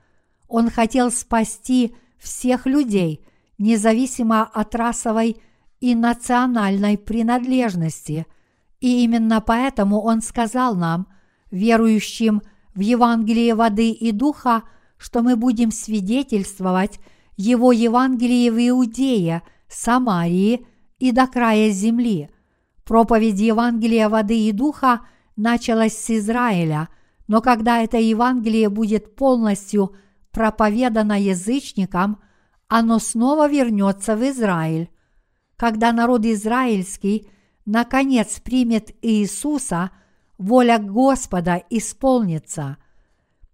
Он 0.48 0.70
хотел 0.70 1.12
спасти 1.12 1.96
всех 2.18 2.66
людей, 2.66 3.26
независимо 3.58 4.44
от 4.44 4.76
расовой 4.76 5.42
и 5.80 5.96
национальной 5.96 6.98
принадлежности. 6.98 8.26
И 8.80 9.04
именно 9.04 9.42
поэтому 9.42 10.02
Он 10.02 10.22
сказал 10.22 10.76
нам, 10.76 11.08
верующим 11.52 12.42
в 12.74 12.80
Евангелие 12.80 13.56
воды 13.56 13.92
и 13.92 14.12
духа, 14.12 14.64
что 14.98 15.22
мы 15.22 15.36
будем 15.36 15.72
свидетельствовать 15.72 17.00
Его 17.36 17.72
Евангелие 17.72 18.52
в 18.52 18.58
Иудее, 18.58 19.44
Самарии 19.68 20.66
и 21.00 21.12
до 21.12 21.28
края 21.28 21.70
земли. 21.70 22.30
Проповедь 22.86 23.40
Евангелия 23.40 24.10
воды 24.10 24.48
и 24.48 24.52
духа 24.52 25.02
началась 25.36 25.98
с 25.98 26.10
Израиля, 26.10 26.90
но 27.28 27.42
когда 27.42 27.82
это 27.82 27.98
Евангелие 27.98 28.70
будет 28.70 29.16
полностью 29.16 29.96
проповедано 30.32 31.20
язычникам, 31.20 32.22
оно 32.68 33.00
снова 33.00 33.50
вернется 33.50 34.16
в 34.16 34.24
Израиль. 34.30 34.90
Когда 35.56 35.92
народ 35.92 36.26
израильский 36.26 37.28
наконец 37.66 38.40
примет 38.40 38.92
Иисуса– 39.02 39.92
воля 40.38 40.78
Господа 40.80 41.64
исполнится. 41.70 42.78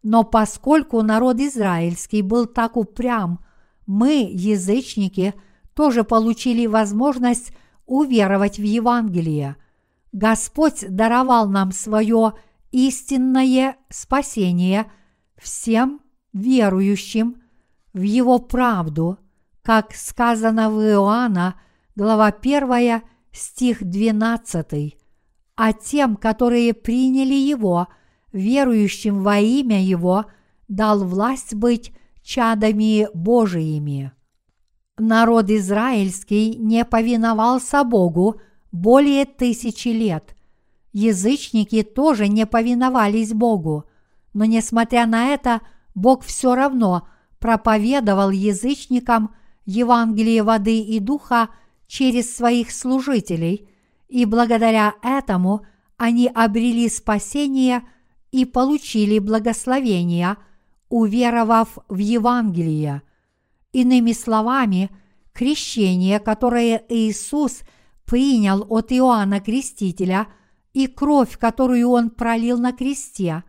Но 0.01 0.23
поскольку 0.23 1.01
народ 1.01 1.39
израильский 1.39 2.21
был 2.21 2.45
так 2.45 2.77
упрям, 2.77 3.43
мы, 3.85 4.29
язычники, 4.31 5.33
тоже 5.73 6.03
получили 6.03 6.65
возможность 6.65 7.51
уверовать 7.89 8.57
в 8.57 8.63
Евангелие. 8.63 9.57
Господь 10.11 10.85
даровал 10.87 11.49
нам 11.49 11.71
свое 11.71 12.33
истинное 12.71 13.75
спасение 13.89 14.91
всем 15.37 16.01
верующим 16.33 17.41
в 17.93 18.01
Его 18.01 18.39
правду, 18.39 19.17
как 19.61 19.93
сказано 19.93 20.69
в 20.69 20.79
Иоанна, 20.81 21.55
глава 21.95 22.27
1, 22.27 23.01
стих 23.31 23.83
12 23.83 24.99
а 25.61 25.73
тем, 25.73 26.15
которые 26.15 26.73
приняли 26.73 27.33
Его, 27.33 27.89
верующим 28.31 29.21
во 29.23 29.39
имя 29.39 29.83
Его, 29.83 30.27
дал 30.69 31.03
власть 31.03 31.53
быть 31.53 31.91
чадами 32.23 33.09
Божиими. 33.13 34.13
Народ 34.99 35.49
израильский 35.49 36.55
не 36.55 36.85
повиновался 36.85 37.83
Богу 37.83 38.41
более 38.71 39.25
тысячи 39.25 39.87
лет. 39.87 40.35
Язычники 40.91 41.83
тоже 41.83 42.27
не 42.27 42.45
повиновались 42.45 43.33
Богу, 43.33 43.85
но 44.33 44.45
несмотря 44.45 45.07
на 45.07 45.29
это, 45.29 45.61
Бог 45.95 46.23
все 46.23 46.53
равно 46.53 47.07
проповедовал 47.39 48.29
язычникам 48.29 49.33
Евангелие 49.65 50.43
воды 50.43 50.79
и 50.81 50.99
духа 50.99 51.49
через 51.87 52.35
своих 52.35 52.71
служителей– 52.71 53.67
и 54.09 54.25
благодаря 54.25 54.95
этому 55.03 55.65
они 55.97 56.27
обрели 56.27 56.89
спасение 56.89 57.83
и 58.31 58.43
получили 58.43 59.19
благословение, 59.19 60.37
уверовав 60.89 61.77
в 61.87 61.97
Евангелие. 61.97 63.03
Иными 63.71 64.13
словами, 64.13 64.89
крещение, 65.33 66.19
которое 66.19 66.83
Иисус 66.89 67.61
принял 68.05 68.65
от 68.69 68.91
Иоанна 68.91 69.39
Крестителя 69.39 70.27
и 70.73 70.87
кровь, 70.87 71.37
которую 71.37 71.89
он 71.89 72.09
пролил 72.09 72.57
на 72.57 72.71
кресте, 72.71 73.43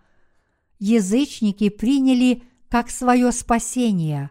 язычники 0.79 1.69
приняли 1.69 2.43
как 2.69 2.91
свое 2.91 3.33
спасение. 3.33 4.31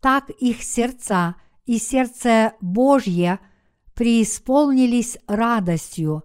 Так 0.00 0.30
их 0.30 0.62
сердца 0.62 1.36
и 1.66 1.78
сердце 1.78 2.54
Божье– 2.60 3.38
преисполнились 4.00 5.18
радостью. 5.26 6.24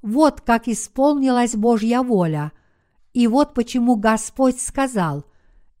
Вот 0.00 0.42
как 0.42 0.68
исполнилась 0.68 1.56
Божья 1.56 2.02
воля. 2.02 2.52
И 3.14 3.26
вот 3.26 3.52
почему 3.52 3.96
Господь 3.96 4.60
сказал, 4.60 5.24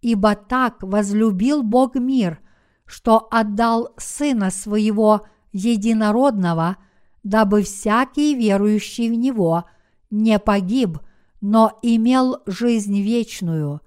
«Ибо 0.00 0.34
так 0.34 0.82
возлюбил 0.82 1.62
Бог 1.62 1.94
мир, 1.94 2.40
что 2.86 3.28
отдал 3.30 3.90
Сына 3.98 4.50
Своего 4.50 5.26
Единородного, 5.52 6.76
дабы 7.22 7.62
всякий 7.62 8.34
верующий 8.34 9.10
в 9.10 9.14
Него 9.14 9.64
не 10.10 10.38
погиб, 10.38 10.98
но 11.40 11.78
имел 11.82 12.38
жизнь 12.46 13.00
вечную». 13.00 13.80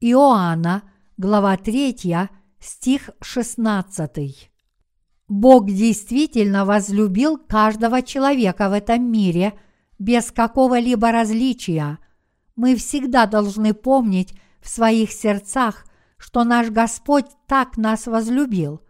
Иоанна, 0.00 0.82
глава 1.16 1.56
3, 1.56 2.28
стих 2.60 3.10
16. 3.22 4.50
Бог 5.26 5.70
действительно 5.70 6.66
возлюбил 6.66 7.38
каждого 7.38 8.02
человека 8.02 8.68
в 8.68 8.74
этом 8.74 9.10
мире 9.10 9.54
без 9.98 10.30
какого-либо 10.30 11.10
различия. 11.12 11.98
Мы 12.56 12.76
всегда 12.76 13.24
должны 13.24 13.72
помнить 13.72 14.34
в 14.60 14.68
своих 14.68 15.12
сердцах, 15.12 15.85
что 16.16 16.44
наш 16.44 16.70
Господь 16.70 17.26
так 17.46 17.76
нас 17.76 18.06
возлюбил. 18.06 18.80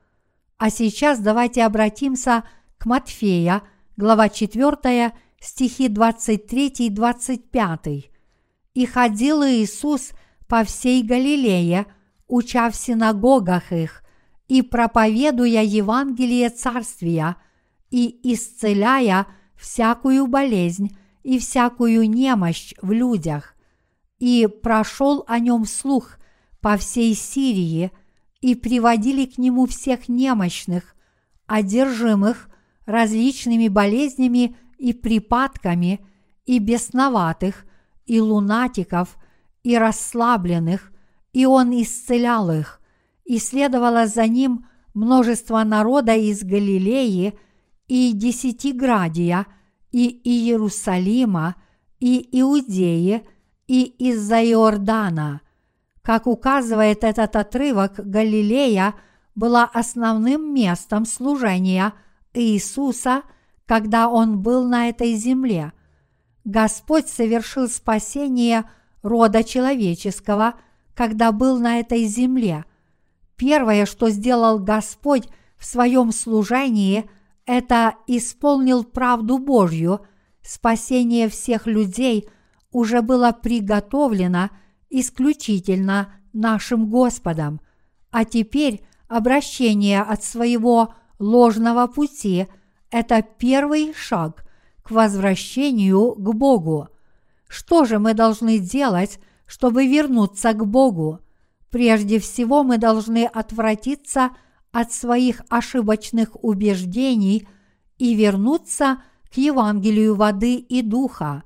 А 0.59 0.71
сейчас 0.71 1.19
давайте 1.19 1.65
обратимся 1.65 2.45
к 2.79 2.87
Матфея, 2.87 3.63
глава 3.97 4.29
4, 4.29 5.13
стихи 5.41 5.89
23 5.89 6.67
и 6.79 6.91
25. 6.91 8.11
«И 8.75 8.87
ходил 8.87 9.43
Иисус 9.45 10.13
по 10.49 10.65
всей 10.65 11.03
Галилее, 11.03 11.87
уча 12.29 12.71
в 12.71 12.77
синагогах 12.77 13.73
их, 13.73 14.03
и 14.49 14.63
проповедуя 14.63 15.63
Евангелие 15.63 16.51
Царствия 16.51 17.37
и 17.91 18.19
исцеляя 18.33 19.27
всякую 19.57 20.27
болезнь 20.27 20.97
и 21.23 21.39
всякую 21.39 22.09
немощь 22.09 22.75
в 22.81 22.93
людях, 22.93 23.55
и 24.19 24.47
прошел 24.47 25.25
о 25.27 25.39
нем 25.39 25.65
слух 25.65 26.19
по 26.61 26.77
всей 26.77 27.15
Сирии, 27.15 27.93
и 28.41 28.55
приводили 28.55 29.25
к 29.25 29.39
нему 29.39 29.67
всех 29.67 30.09
немощных, 30.09 30.95
одержимых 31.47 32.49
различными 32.85 33.69
болезнями 33.69 34.57
и 34.79 34.93
припадками, 34.93 36.01
и 36.45 36.59
бесноватых, 36.59 37.65
и 38.05 38.21
лунатиков, 38.21 39.17
и 39.63 39.77
расслабленных, 39.77 40.93
и 41.33 41.47
он 41.47 41.73
исцелял 41.73 42.51
их– 42.51 42.81
и 43.27 43.39
следовало 43.39 44.07
за 44.07 44.27
ним 44.27 44.67
множество 44.95 45.63
народа 45.65 46.15
из 46.15 46.43
Галилеи 46.43 47.39
и 47.89 48.13
Десятиградия, 48.13 49.47
и 49.93 50.21
Иерусалима, 50.25 51.57
и 51.99 52.29
Иудеи, 52.41 53.23
и 53.67 53.83
из-за 53.83 54.43
Иордана. 54.45 55.41
Как 56.07 56.29
указывает 56.29 57.03
этот 57.03 57.35
отрывок, 57.35 57.95
Галилея 57.99 58.95
была 59.35 59.65
основным 59.65 60.55
местом 60.55 61.05
служения 61.05 61.95
Иисуса, 62.33 63.25
когда 63.67 64.09
он 64.09 64.39
был 64.39 64.65
на 64.69 64.89
этой 64.89 65.15
земле. 65.15 65.73
Господь 66.45 67.09
совершил 67.09 67.69
спасение 67.69 68.71
рода 69.03 69.43
человеческого, 69.43 70.55
когда 70.95 71.33
был 71.33 71.59
на 71.59 71.81
этой 71.81 72.05
земле– 72.05 72.65
Первое, 73.37 73.85
что 73.85 74.09
сделал 74.09 74.59
Господь 74.59 75.29
в 75.59 75.67
своем 75.67 76.11
служении, 76.11 77.09
это 77.45 77.95
исполнил 78.07 78.83
правду 78.83 79.39
Божью, 79.39 80.07
спасение 80.43 81.29
всех 81.29 81.67
людей 81.67 82.29
уже 82.73 83.03
было 83.03 83.33
приготовлено 83.33 84.51
исключительно 84.91 86.15
нашим 86.33 86.89
Господом. 86.89 87.61
А 88.11 88.25
теперь 88.25 88.87
обращение 89.09 90.03
от 90.03 90.25
своего 90.25 90.95
ложного 91.19 91.87
пути– 91.87 92.47
это 92.91 93.23
первый 93.23 93.93
шаг 93.95 94.45
к 94.83 94.91
возвращению 94.91 96.15
к 96.15 96.35
Богу. 96.35 96.89
Что 97.49 97.85
же 97.85 97.99
мы 97.99 98.15
должны 98.15 98.59
делать, 98.59 99.19
чтобы 99.47 99.87
вернуться 99.87 100.53
к 100.53 100.65
Богу? 100.67 101.21
Прежде 101.71 102.19
всего 102.21 102.63
мы 102.63 102.79
должны 102.79 103.25
отвратиться 103.27 104.31
от 104.73 104.93
своих 104.93 105.43
ошибочных 105.49 106.43
убеждений 106.43 107.49
и 107.99 108.15
вернуться 108.15 109.03
к 109.33 109.37
Евангелию 109.37 110.15
воды 110.15 110.57
и 110.57 110.83
духа. 110.83 111.43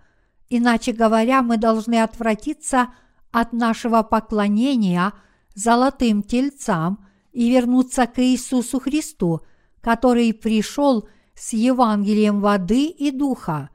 Иначе 0.49 0.93
говоря, 0.93 1.43
мы 1.43 1.57
должны 1.57 2.03
отвратиться 2.03 2.82
от 2.82 2.91
нашего 3.52 4.02
поклонения 4.02 5.12
золотым 5.54 6.22
тельцам 6.22 7.06
и 7.32 7.50
вернуться 7.50 8.06
к 8.06 8.18
Иисусу 8.18 8.80
Христу, 8.80 9.40
который 9.80 10.32
пришел 10.34 11.08
с 11.34 11.52
Евангелием 11.52 12.40
воды 12.40 12.86
и 12.86 13.10
духа. 13.10 13.70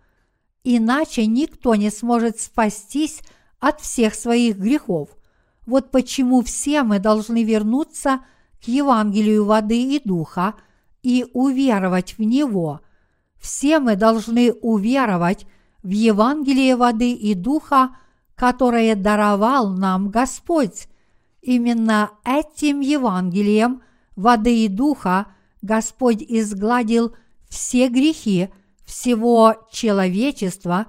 Иначе 0.64 1.26
никто 1.26 1.76
не 1.76 1.90
сможет 1.90 2.40
спастись 2.40 3.22
от 3.60 3.82
всех 3.82 4.16
своих 4.16 4.58
грехов. 4.58 5.10
Вот 5.66 5.92
почему 5.92 6.42
все 6.42 6.84
мы 6.84 7.00
должны 7.00 7.44
вернуться 7.44 8.22
к 8.64 8.68
Евангелию 8.68 9.46
воды 9.46 9.96
и 9.96 10.02
духа 10.04 10.56
и 11.02 11.26
уверовать 11.34 12.18
в 12.18 12.24
него. 12.24 12.82
Все 13.40 13.80
мы 13.80 13.96
должны 13.96 14.54
уверовать 14.54 15.46
в 15.84 15.90
Евангелие 15.90 16.76
воды 16.76 17.14
и 17.14 17.36
духа, 17.36 17.96
которое 18.36 18.96
даровал 18.96 19.70
нам 19.70 20.10
Господь. 20.10 20.88
Именно 21.42 22.12
этим 22.24 22.82
Евангелием 22.82 23.82
воды 24.16 24.66
и 24.66 24.68
духа 24.68 25.28
Господь 25.62 26.22
изгладил 26.22 27.16
все 27.50 27.88
грехи 27.88 28.50
всего 28.84 29.68
человечества 29.72 30.88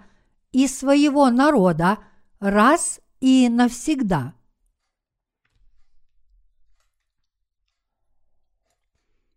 и 0.53 0.67
своего 0.67 1.31
народа 1.31 1.99
раз 2.41 3.01
и 3.21 3.49
навсегда. 3.49 4.35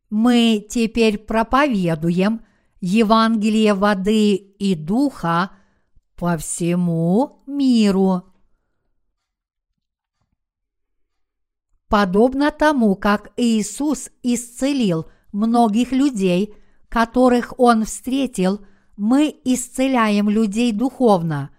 Мы 0.09 0.65
теперь 0.67 1.19
проповедуем 1.19 2.41
Евангелие 2.81 3.73
воды 3.73 4.35
и 4.35 4.73
духа 4.73 5.51
по 6.19 6.37
всему 6.37 7.41
миру. 7.47 8.23
Подобно 11.87 12.51
тому, 12.51 12.95
как 12.95 13.31
Иисус 13.37 14.09
исцелил 14.21 15.09
многих 15.31 15.93
людей, 15.93 16.53
которых 16.89 17.53
Он 17.57 17.85
встретил, 17.85 18.65
мы 18.97 19.33
исцеляем 19.45 20.29
людей 20.29 20.73
духовно, 20.73 21.51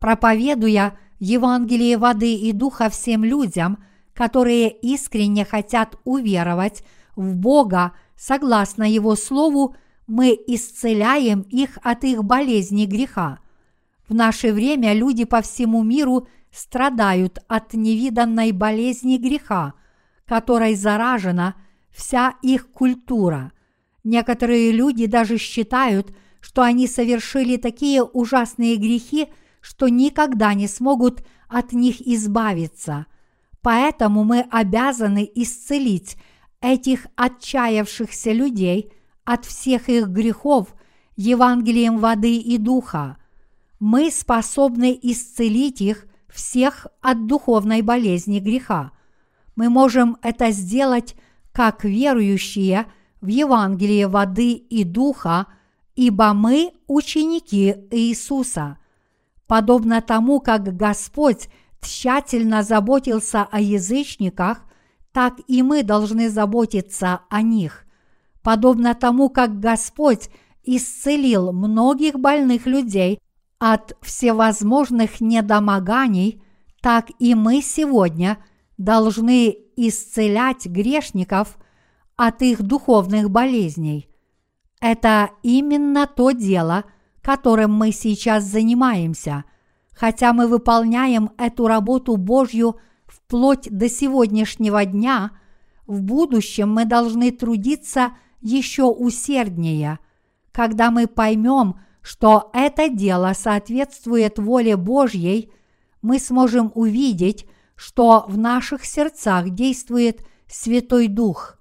проповедуя 0.00 0.98
Евангелие 1.20 1.96
воды 1.96 2.34
и 2.34 2.50
духа 2.52 2.90
всем 2.90 3.22
людям, 3.22 3.82
которые 4.12 4.70
искренне 4.70 5.44
хотят 5.44 5.96
уверовать 6.04 6.82
в 7.14 7.36
Бога 7.36 7.92
согласно 8.16 8.82
Его 8.82 9.14
Слову, 9.14 9.76
мы 10.08 10.36
исцеляем 10.48 11.42
их 11.42 11.78
от 11.82 12.02
их 12.02 12.24
болезни 12.24 12.86
греха. 12.86 13.38
В 14.10 14.14
наше 14.14 14.52
время 14.52 14.92
люди 14.92 15.22
по 15.22 15.40
всему 15.40 15.84
миру 15.84 16.26
страдают 16.50 17.38
от 17.46 17.74
невиданной 17.74 18.50
болезни 18.50 19.18
греха, 19.18 19.74
которой 20.24 20.74
заражена 20.74 21.54
вся 21.92 22.34
их 22.42 22.72
культура. 22.72 23.52
Некоторые 24.02 24.72
люди 24.72 25.06
даже 25.06 25.38
считают, 25.38 26.12
что 26.40 26.62
они 26.62 26.88
совершили 26.88 27.56
такие 27.56 28.02
ужасные 28.02 28.74
грехи, 28.74 29.28
что 29.60 29.86
никогда 29.86 30.54
не 30.54 30.66
смогут 30.66 31.24
от 31.48 31.72
них 31.72 32.00
избавиться. 32.00 33.06
Поэтому 33.62 34.24
мы 34.24 34.40
обязаны 34.50 35.30
исцелить 35.36 36.16
этих 36.60 37.06
отчаявшихся 37.14 38.32
людей 38.32 38.92
от 39.24 39.44
всех 39.44 39.88
их 39.88 40.08
грехов 40.08 40.74
Евангелием 41.14 41.98
воды 41.98 42.38
и 42.38 42.58
духа. 42.58 43.19
Мы 43.80 44.10
способны 44.10 44.96
исцелить 45.00 45.80
их 45.80 46.06
всех 46.28 46.86
от 47.00 47.26
духовной 47.26 47.80
болезни 47.80 48.38
греха. 48.38 48.92
Мы 49.56 49.70
можем 49.70 50.18
это 50.22 50.50
сделать 50.50 51.16
как 51.52 51.84
верующие 51.84 52.86
в 53.22 53.28
Евангелие 53.28 54.06
воды 54.06 54.52
и 54.52 54.84
духа, 54.84 55.46
ибо 55.96 56.34
мы 56.34 56.74
ученики 56.86 57.74
Иисуса. 57.90 58.76
Подобно 59.46 60.02
тому, 60.02 60.40
как 60.40 60.76
Господь 60.76 61.48
тщательно 61.80 62.62
заботился 62.62 63.48
о 63.50 63.60
язычниках, 63.60 64.62
так 65.12 65.40
и 65.48 65.62
мы 65.62 65.82
должны 65.82 66.28
заботиться 66.28 67.20
о 67.30 67.40
них. 67.40 67.86
Подобно 68.42 68.94
тому, 68.94 69.30
как 69.30 69.58
Господь 69.58 70.28
исцелил 70.64 71.52
многих 71.52 72.18
больных 72.18 72.66
людей 72.66 73.20
от 73.60 73.96
всевозможных 74.02 75.20
недомоганий, 75.20 76.42
так 76.82 77.10
и 77.20 77.36
мы 77.36 77.62
сегодня 77.62 78.38
должны 78.76 79.56
исцелять 79.76 80.66
грешников 80.66 81.56
от 82.16 82.42
их 82.42 82.62
духовных 82.62 83.30
болезней. 83.30 84.08
Это 84.80 85.30
именно 85.44 86.08
то 86.08 86.32
дело, 86.32 86.84
которым 87.22 87.72
мы 87.72 87.92
сейчас 87.92 88.42
занимаемся. 88.42 89.44
Хотя 89.94 90.32
мы 90.32 90.48
выполняем 90.48 91.30
эту 91.38 91.68
работу 91.68 92.16
Божью– 92.16 92.80
вплоть 93.10 93.68
до 93.70 93.88
сегодняшнего 93.88 94.84
дня, 94.84 95.32
в 95.86 96.02
будущем 96.02 96.72
мы 96.72 96.84
должны 96.84 97.30
трудиться 97.30 98.12
еще 98.40 98.84
усерднее, 98.84 99.98
когда 100.52 100.90
мы 100.90 101.06
поймем, 101.06 101.80
что 102.10 102.50
это 102.52 102.88
дело 102.88 103.34
соответствует 103.36 104.40
воле 104.40 104.76
Божьей, 104.76 105.52
мы 106.02 106.18
сможем 106.18 106.72
увидеть, 106.74 107.46
что 107.76 108.24
в 108.26 108.36
наших 108.36 108.84
сердцах 108.84 109.50
действует 109.50 110.26
Святой 110.48 111.06
Дух. 111.06 111.56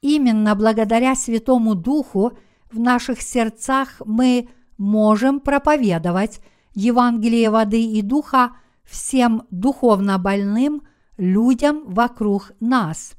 Именно 0.00 0.54
благодаря 0.54 1.16
Святому 1.16 1.74
Духу 1.74 2.38
в 2.70 2.78
наших 2.78 3.20
сердцах 3.20 4.00
мы 4.04 4.48
можем 4.78 5.40
проповедовать 5.40 6.40
Евангелие 6.72 7.50
воды 7.50 7.82
и 7.82 8.00
духа 8.00 8.52
всем 8.84 9.42
духовно 9.50 10.18
больным 10.18 10.82
людям 11.16 11.82
вокруг 11.86 12.52
нас. 12.60 13.14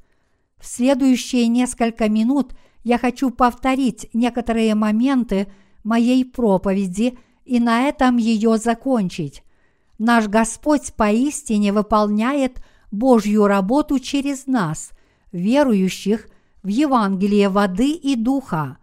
В 0.58 0.64
следующие 0.64 1.48
несколько 1.48 2.08
минут 2.08 2.54
я 2.82 2.96
хочу 2.96 3.28
повторить 3.28 4.08
некоторые 4.14 4.74
моменты 4.74 5.48
моей 5.84 6.24
проповеди 6.24 7.18
и 7.44 7.60
на 7.60 7.88
этом 7.88 8.16
ее 8.16 8.58
закончить. 8.58 9.42
Наш 9.98 10.28
Господь 10.28 10.94
поистине 10.94 11.72
выполняет 11.72 12.62
Божью 12.90 13.46
работу 13.46 13.98
через 13.98 14.46
нас, 14.46 14.90
верующих 15.32 16.28
в 16.62 16.68
Евангелие 16.68 17.48
воды 17.48 17.92
и 17.92 18.16
духа. 18.16 18.78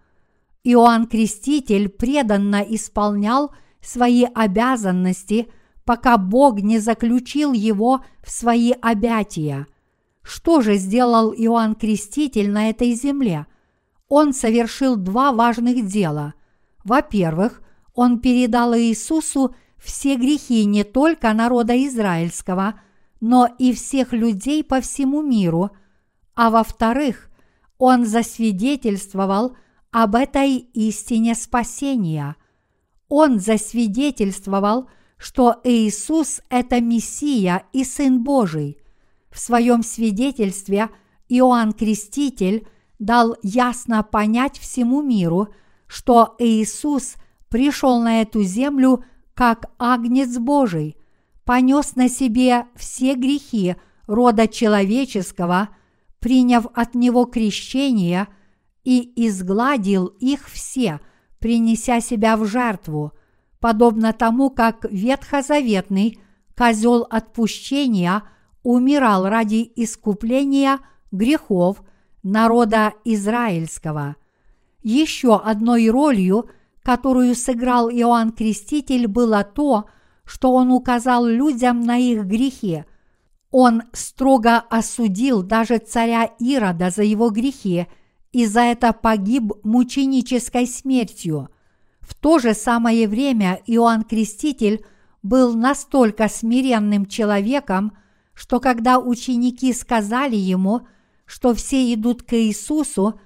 Иоанн 0.63 1.07
Креститель 1.07 1.89
преданно 1.89 2.61
исполнял 2.61 3.51
свои 3.81 4.25
обязанности– 4.25 5.47
пока 5.89 6.19
Бог 6.19 6.61
не 6.61 6.77
заключил 6.77 7.51
его 7.51 8.05
в 8.23 8.29
свои 8.29 8.73
обятия. 8.79 9.65
Что 10.21 10.61
же 10.61 10.75
сделал 10.75 11.33
Иоанн 11.33 11.73
Креститель 11.73 12.51
на 12.51 12.69
этой 12.69 12.93
земле? 12.93 13.47
Он 14.07 14.31
совершил 14.31 14.97
два 14.97 15.31
важных 15.31 15.87
дела. 15.87 16.35
Во-первых, 16.89 17.61
он 17.93 18.19
передал 18.19 18.75
Иисусу 18.75 19.53
все 19.77 20.15
грехи 20.15 20.65
не 20.65 20.83
только 20.83 21.31
народа 21.33 21.85
израильского, 21.85 22.81
но 23.21 23.47
и 23.59 23.73
всех 23.73 24.11
людей 24.11 24.63
по 24.63 24.81
всему 24.81 25.21
миру, 25.21 25.69
а 26.33 26.49
во-вторых, 26.49 27.29
он 27.77 28.07
засвидетельствовал 28.07 29.55
об 29.91 30.15
этой 30.15 30.55
истине 30.55 31.35
спасения. 31.35 32.35
Он 33.07 33.39
засвидетельствовал, 33.39 34.89
что 35.15 35.61
Иисус– 35.63 36.41
это 36.49 36.81
Мессия 36.81 37.65
и 37.71 37.83
Сын 37.83 38.23
Божий. 38.23 38.79
В 39.29 39.37
своем 39.37 39.83
свидетельстве 39.83 40.89
Иоанн 41.27 41.73
Креститель 41.73 42.67
дал 42.97 43.35
ясно 43.43 44.01
понять 44.01 44.57
всему 44.57 45.03
миру, 45.03 45.49
что 45.89 46.35
Иисус 46.37 47.15
пришел 47.49 47.99
на 47.99 48.21
эту 48.21 48.43
землю 48.43 49.03
как 49.33 49.65
Агнец 49.79 50.37
Божий, 50.37 50.95
понес 51.43 51.95
на 51.95 52.07
себе 52.07 52.67
все 52.75 53.15
грехи 53.15 53.75
рода 54.05 54.47
человеческого, 54.47 55.69
приняв 56.19 56.67
от 56.73 56.93
него 56.93 57.25
крещение 57.25 58.27
и 58.83 59.11
изгладил 59.27 60.05
их 60.05 60.47
все, 60.47 60.99
принеся 61.39 62.01
себя 62.01 62.37
в 62.37 62.45
жертву, 62.45 63.13
подобно 63.59 64.13
тому, 64.13 64.51
как 64.51 64.85
ветхозаветный 64.91 66.19
козел 66.55 67.07
отпущения 67.09 68.23
умирал 68.61 69.27
ради 69.27 69.71
искупления 69.75 70.79
грехов 71.11 71.81
народа 72.21 72.93
израильского. 73.05 74.17
Еще 74.81 75.35
одной 75.35 75.89
ролью, 75.89 76.49
которую 76.83 77.35
сыграл 77.35 77.89
Иоанн 77.89 78.31
Креститель, 78.31 79.07
было 79.07 79.43
то, 79.43 79.85
что 80.25 80.53
он 80.53 80.71
указал 80.71 81.25
людям 81.25 81.81
на 81.81 81.97
их 81.97 82.25
грехи. 82.25 82.85
Он 83.51 83.83
строго 83.93 84.57
осудил 84.57 85.41
даже 85.41 85.79
царя 85.79 86.25
Ирода 86.39 86.91
за 86.91 87.03
его 87.03 87.29
грехи 87.29 87.87
и 88.31 88.45
за 88.45 88.61
это 88.61 88.93
погиб 88.93 89.51
мученической 89.63 90.67
смертью. 90.67 91.49
В 91.99 92.13
то 92.13 92.39
же 92.39 92.53
самое 92.53 93.07
время 93.07 93.59
Иоанн 93.65 94.03
Креститель 94.03 94.85
был 95.23 95.55
настолько 95.55 96.27
смиренным 96.29 97.05
человеком, 97.05 97.97
что 98.33 98.59
когда 98.59 98.99
ученики 98.99 99.73
сказали 99.73 100.35
ему, 100.35 100.87
что 101.25 101.53
все 101.53 101.93
идут 101.93 102.23
к 102.23 102.33
Иисусу, 102.33 103.19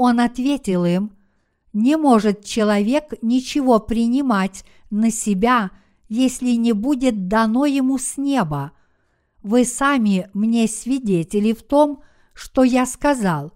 он 0.00 0.18
ответил 0.18 0.86
им, 0.86 1.12
«Не 1.74 1.98
может 1.98 2.42
человек 2.42 3.12
ничего 3.20 3.78
принимать 3.78 4.64
на 4.88 5.10
себя, 5.10 5.72
если 6.08 6.52
не 6.52 6.72
будет 6.72 7.28
дано 7.28 7.66
ему 7.66 7.98
с 7.98 8.16
неба. 8.16 8.72
Вы 9.42 9.66
сами 9.66 10.30
мне 10.32 10.66
свидетели 10.68 11.52
в 11.52 11.62
том, 11.62 12.02
что 12.32 12.64
я 12.64 12.86
сказал, 12.86 13.52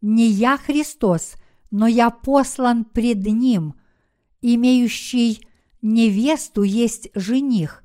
не 0.00 0.26
я 0.26 0.56
Христос, 0.56 1.34
но 1.70 1.86
я 1.86 2.10
послан 2.10 2.84
пред 2.84 3.24
Ним, 3.24 3.76
имеющий 4.42 5.46
невесту 5.80 6.64
есть 6.64 7.08
жених, 7.14 7.84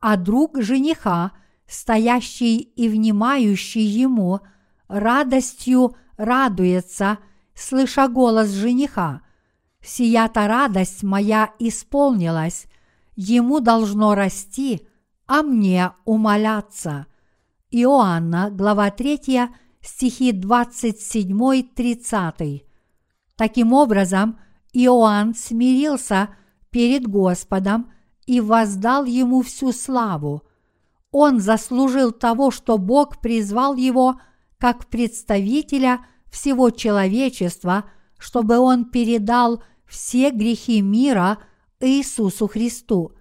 а 0.00 0.16
друг 0.16 0.62
жениха, 0.62 1.32
стоящий 1.66 2.56
и 2.56 2.88
внимающий 2.88 3.84
ему, 3.84 4.40
радостью 4.88 5.94
радуется, 6.16 7.18
слыша 7.60 8.08
голос 8.08 8.50
жениха. 8.50 9.22
Сия-то 9.82 10.46
радость 10.46 11.02
моя 11.02 11.52
исполнилась, 11.58 12.66
ему 13.16 13.60
должно 13.60 14.14
расти, 14.14 14.86
а 15.26 15.42
мне 15.42 15.92
умоляться. 16.04 17.06
Иоанна, 17.70 18.50
глава 18.50 18.90
3, 18.90 19.48
стихи 19.80 20.32
27-30. 20.32 22.64
Таким 23.36 23.72
образом, 23.72 24.38
Иоанн 24.72 25.34
смирился 25.34 26.28
перед 26.70 27.06
Господом 27.06 27.92
и 28.26 28.40
воздал 28.40 29.04
ему 29.04 29.42
всю 29.42 29.70
славу. 29.72 30.42
Он 31.10 31.40
заслужил 31.40 32.12
того, 32.12 32.50
что 32.50 32.78
Бог 32.78 33.20
призвал 33.20 33.76
его 33.76 34.18
как 34.58 34.86
представителя 34.86 36.06
всего 36.30 36.70
человечества, 36.70 37.84
чтобы 38.18 38.58
он 38.58 38.86
передал 38.86 39.62
все 39.86 40.30
грехи 40.30 40.80
мира– 40.80 41.38
Иисусу 41.80 42.46
Христу. 42.46 43.12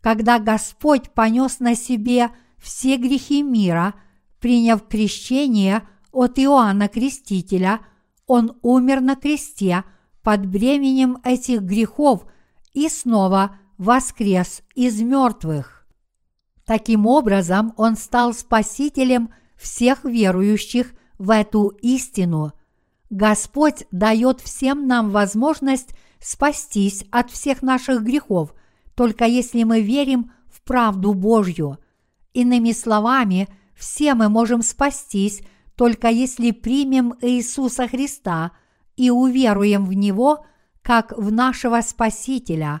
Когда 0.00 0.38
Господь 0.38 1.10
понес 1.10 1.60
на 1.60 1.74
себе 1.74 2.30
все 2.58 2.96
грехи 2.96 3.42
мира, 3.42 3.94
приняв 4.40 4.86
крещение 4.88 5.86
от 6.12 6.38
Иоанна 6.38 6.88
Крестителя, 6.88 7.80
Он 8.26 8.56
умер 8.62 9.00
на 9.00 9.16
кресте 9.16 9.84
под 10.22 10.46
бременем 10.46 11.18
этих 11.24 11.62
грехов 11.62 12.24
и 12.72 12.88
снова 12.88 13.58
воскрес 13.76 14.62
из 14.74 15.00
мертвых. 15.00 15.86
Таким 16.64 17.06
образом, 17.06 17.72
Он 17.76 17.96
стал 17.96 18.32
спасителем 18.34 19.30
всех 19.56 20.04
верующих 20.04 20.94
в 21.18 21.30
эту 21.30 21.68
истину. 21.82 22.52
Господь 23.10 23.86
дает 23.90 24.40
всем 24.40 24.86
нам 24.86 25.10
возможность 25.10 25.90
спастись 26.20 27.04
от 27.10 27.30
всех 27.30 27.62
наших 27.62 28.02
грехов, 28.02 28.54
только 28.94 29.24
если 29.24 29.62
мы 29.62 29.80
верим 29.80 30.32
в 30.50 30.62
правду 30.62 31.14
Божью. 31.14 31.78
Иными 32.34 32.72
словами, 32.72 33.48
все 33.74 34.14
мы 34.14 34.28
можем 34.28 34.62
спастись, 34.62 35.42
только 35.76 36.08
если 36.08 36.50
примем 36.50 37.14
Иисуса 37.20 37.86
Христа 37.86 38.52
и 38.96 39.10
уверуем 39.10 39.84
в 39.84 39.92
Него 39.92 40.44
как 40.82 41.16
в 41.16 41.30
нашего 41.30 41.80
Спасителя. 41.80 42.80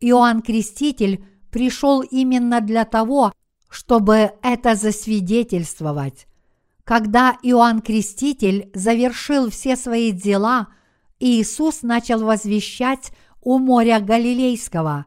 Иоанн 0.00 0.42
Креститель 0.42 1.24
пришел 1.50 2.02
именно 2.02 2.60
для 2.60 2.84
того, 2.84 3.32
чтобы 3.68 4.32
это 4.42 4.74
засвидетельствовать. 4.74 6.26
Когда 6.84 7.36
Иоанн 7.42 7.80
Креститель 7.80 8.70
завершил 8.74 9.50
все 9.50 9.76
свои 9.76 10.12
дела– 10.12 10.68
Иисус 11.20 11.82
начал 11.82 12.24
возвещать 12.24 13.12
у 13.40 13.58
моря 13.58 14.00
Галилейского 14.00 15.06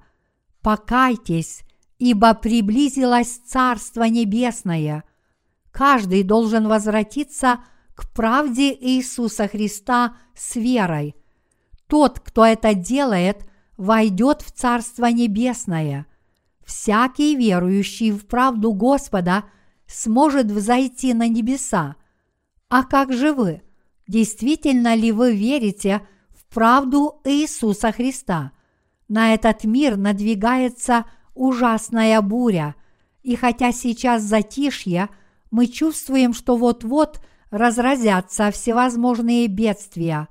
«Покайтесь, 0.62 1.62
ибо 2.00 2.34
приблизилось 2.34 3.40
Царство 3.46 4.04
Небесное». 4.04 5.04
Каждый 5.72 6.24
должен 6.24 6.68
возвратиться 6.68 7.60
к 7.94 8.12
правде 8.14 8.74
Иисуса 8.74 9.48
Христа 9.48 10.18
с 10.34 10.56
верой. 10.56 11.16
Тот, 11.86 12.20
кто 12.20 12.44
это 12.46 12.74
делает, 12.74 13.46
войдет 13.78 14.42
в 14.42 14.52
Царство 14.52 15.06
Небесное. 15.06 16.08
Всякий 16.66 17.36
верующий 17.36 18.10
в 18.10 18.26
правду 18.26 18.74
Господа 18.74 19.44
сможет 19.88 20.52
взойти 20.52 21.14
на 21.14 21.28
небеса. 21.28 21.96
А 22.70 22.84
как 22.84 23.14
же 23.14 23.34
вы? 23.34 23.62
Действительно 24.08 24.96
ли 24.96 25.12
вы 25.12 25.36
верите 25.36 26.08
в 26.30 26.54
правду 26.54 27.22
Иисуса 27.24 27.92
Христа? 27.92 28.52
На 29.08 29.34
этот 29.34 29.64
мир 29.64 29.98
надвигается 29.98 31.06
ужасная 31.34 32.22
буря, 32.22 32.76
и 33.22 33.36
хотя 33.36 33.72
сейчас 33.72 34.24
затишье, 34.24 35.10
мы 35.52 35.68
чувствуем, 35.68 36.34
что 36.34 36.58
вот-вот 36.58 37.22
разразятся 37.50 38.52
всевозможные 38.52 39.48
бедствия. 39.48 40.28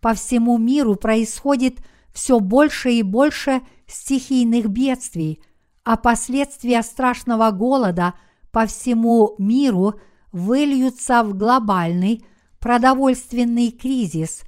По 0.00 0.14
всему 0.14 0.58
миру 0.58 0.96
происходит 0.96 1.78
все 2.12 2.40
больше 2.40 2.92
и 2.92 3.02
больше 3.02 3.62
стихийных 3.86 4.68
бедствий, 4.68 5.42
а 5.84 5.96
последствия 5.96 6.82
страшного 6.82 7.50
голода 7.50 8.14
по 8.58 8.66
всему 8.66 9.36
миру 9.38 10.00
выльются 10.32 11.22
в 11.22 11.32
глобальный– 11.32 12.24
продовольственный 12.58 13.70
кризис, 13.70 14.42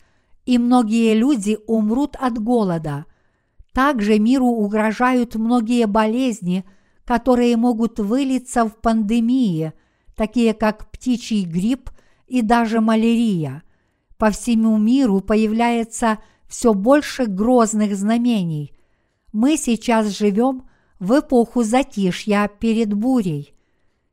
и 0.44 0.58
многие 0.58 1.14
люди 1.14 1.58
умрут 1.68 2.16
от 2.18 2.42
голода. 2.42 3.06
Также 3.72 4.18
миру 4.18 4.46
угрожают 4.46 5.36
многие 5.36 5.86
болезни, 5.86 6.64
которые 7.04 7.56
могут 7.56 8.00
вылиться 8.00 8.64
в 8.64 8.74
пандемии, 8.80 9.74
такие 10.16 10.54
как 10.54 10.90
птичий 10.90 11.44
грипп 11.44 11.90
и 12.26 12.42
даже 12.42 12.80
малярия. 12.80 13.62
По 14.18 14.32
всему 14.32 14.76
миру 14.76 15.20
появляется 15.20 16.18
все 16.48 16.74
больше 16.74 17.26
грозных 17.26 17.94
знамений. 17.94 18.72
Мы 19.32 19.56
сейчас 19.56 20.08
живем 20.08 20.64
в 20.98 21.16
эпоху 21.20 21.62
затишья 21.62 22.50
перед 22.58 22.92
бурей. 22.92 23.54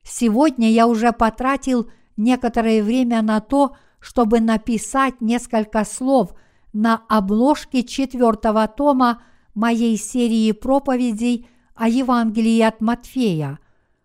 Сегодня 0.10 0.72
я 0.72 0.88
уже 0.88 1.12
потратил 1.12 1.90
некоторое 2.16 2.82
время 2.82 3.22
на 3.22 3.42
то, 3.42 3.76
чтобы 4.00 4.40
написать 4.40 5.20
несколько 5.20 5.84
слов 5.84 6.34
на 6.72 7.02
обложке 7.10 7.84
четвертого 7.84 8.68
тома 8.68 9.22
моей 9.54 9.98
серии 9.98 10.52
проповедей 10.54 11.50
о 11.76 11.90
Евангелии 11.90 12.62
от 12.62 12.80
Матфея. 12.80 13.60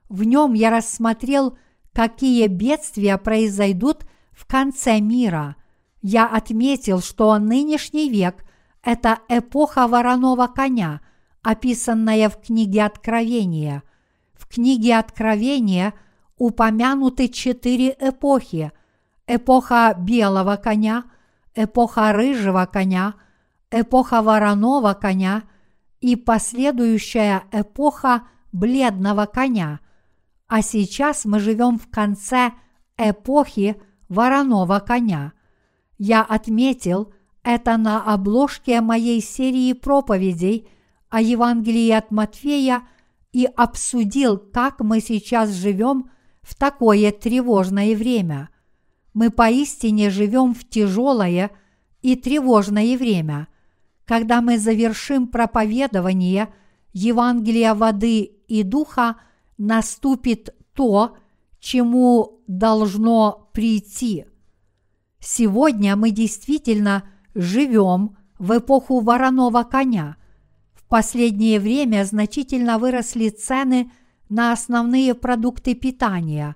В 0.08 0.24
нем 0.24 0.54
я 0.54 0.70
рассмотрел, 0.70 1.56
какие 1.92 2.48
бедствия 2.48 3.16
произойдут 3.16 4.04
в 4.32 4.46
конце 4.46 4.98
мира. 5.00 5.56
Я 6.02 6.26
отметил, 6.26 7.00
что 7.00 7.38
нынешний 7.38 8.10
век– 8.10 8.44
это 8.82 9.20
эпоха 9.28 9.86
вороного 9.86 10.48
коня, 10.48 11.00
описанная 11.42 12.28
в 12.28 12.40
книге 12.40 12.84
Откровения. 12.84 13.84
Книге 14.52 14.98
Откровения 14.98 15.94
упомянуты 16.36 17.28
четыре 17.28 17.96
эпохи– 17.98 18.70
эпоха 19.26 19.94
белого 19.98 20.56
коня, 20.56 21.04
эпоха 21.54 22.12
рыжего 22.12 22.68
коня, 22.70 23.14
эпоха 23.70 24.20
вороного 24.20 24.92
коня 24.92 25.44
и 26.02 26.16
последующая 26.16 27.44
эпоха 27.50 28.24
бледного 28.52 29.24
коня. 29.24 29.80
а 30.48 30.60
сейчас 30.60 31.24
мы 31.24 31.40
живем 31.40 31.78
в 31.78 31.88
конце 31.88 32.52
эпохи 32.98 33.80
вороного 34.10 34.80
коня. 34.80 35.32
Я 35.96 36.22
отметил 36.22 37.14
это 37.42 37.78
на 37.78 38.02
обложке 38.04 38.82
моей 38.82 39.22
серии 39.22 39.72
проповедей 39.72 40.68
о 41.08 41.22
Евангелии 41.22 41.90
от 41.90 42.10
Матфея 42.10 42.82
и 43.32 43.46
обсудил, 43.46 44.38
как 44.38 44.80
мы 44.80 45.00
сейчас 45.00 45.50
живем 45.50 46.10
в 46.42 46.54
такое 46.54 47.12
тревожное 47.12 47.96
время. 47.96 48.50
Мы 49.14 49.30
поистине 49.30 50.10
живем 50.10 50.54
в 50.54 50.68
тяжелое 50.68 51.50
и 52.02 52.16
тревожное 52.16 52.96
время, 52.96 53.48
когда 54.04 54.40
мы 54.40 54.58
завершим 54.58 55.28
проповедование 55.28 56.52
Евангелия 56.92 57.74
воды 57.74 58.22
и 58.48 58.62
духа, 58.62 59.16
наступит 59.56 60.54
то, 60.74 61.16
чему 61.60 62.42
должно 62.46 63.50
прийти. 63.52 64.26
Сегодня 65.20 65.96
мы 65.96 66.10
действительно 66.10 67.04
живем 67.34 68.16
в 68.38 68.58
эпоху 68.58 69.00
вороного 69.00 69.62
коня. 69.62 70.16
Последнее 70.92 71.58
время 71.58 72.04
значительно 72.04 72.78
выросли 72.78 73.30
цены 73.30 73.90
на 74.28 74.52
основные 74.52 75.14
продукты 75.14 75.74
питания. 75.74 76.54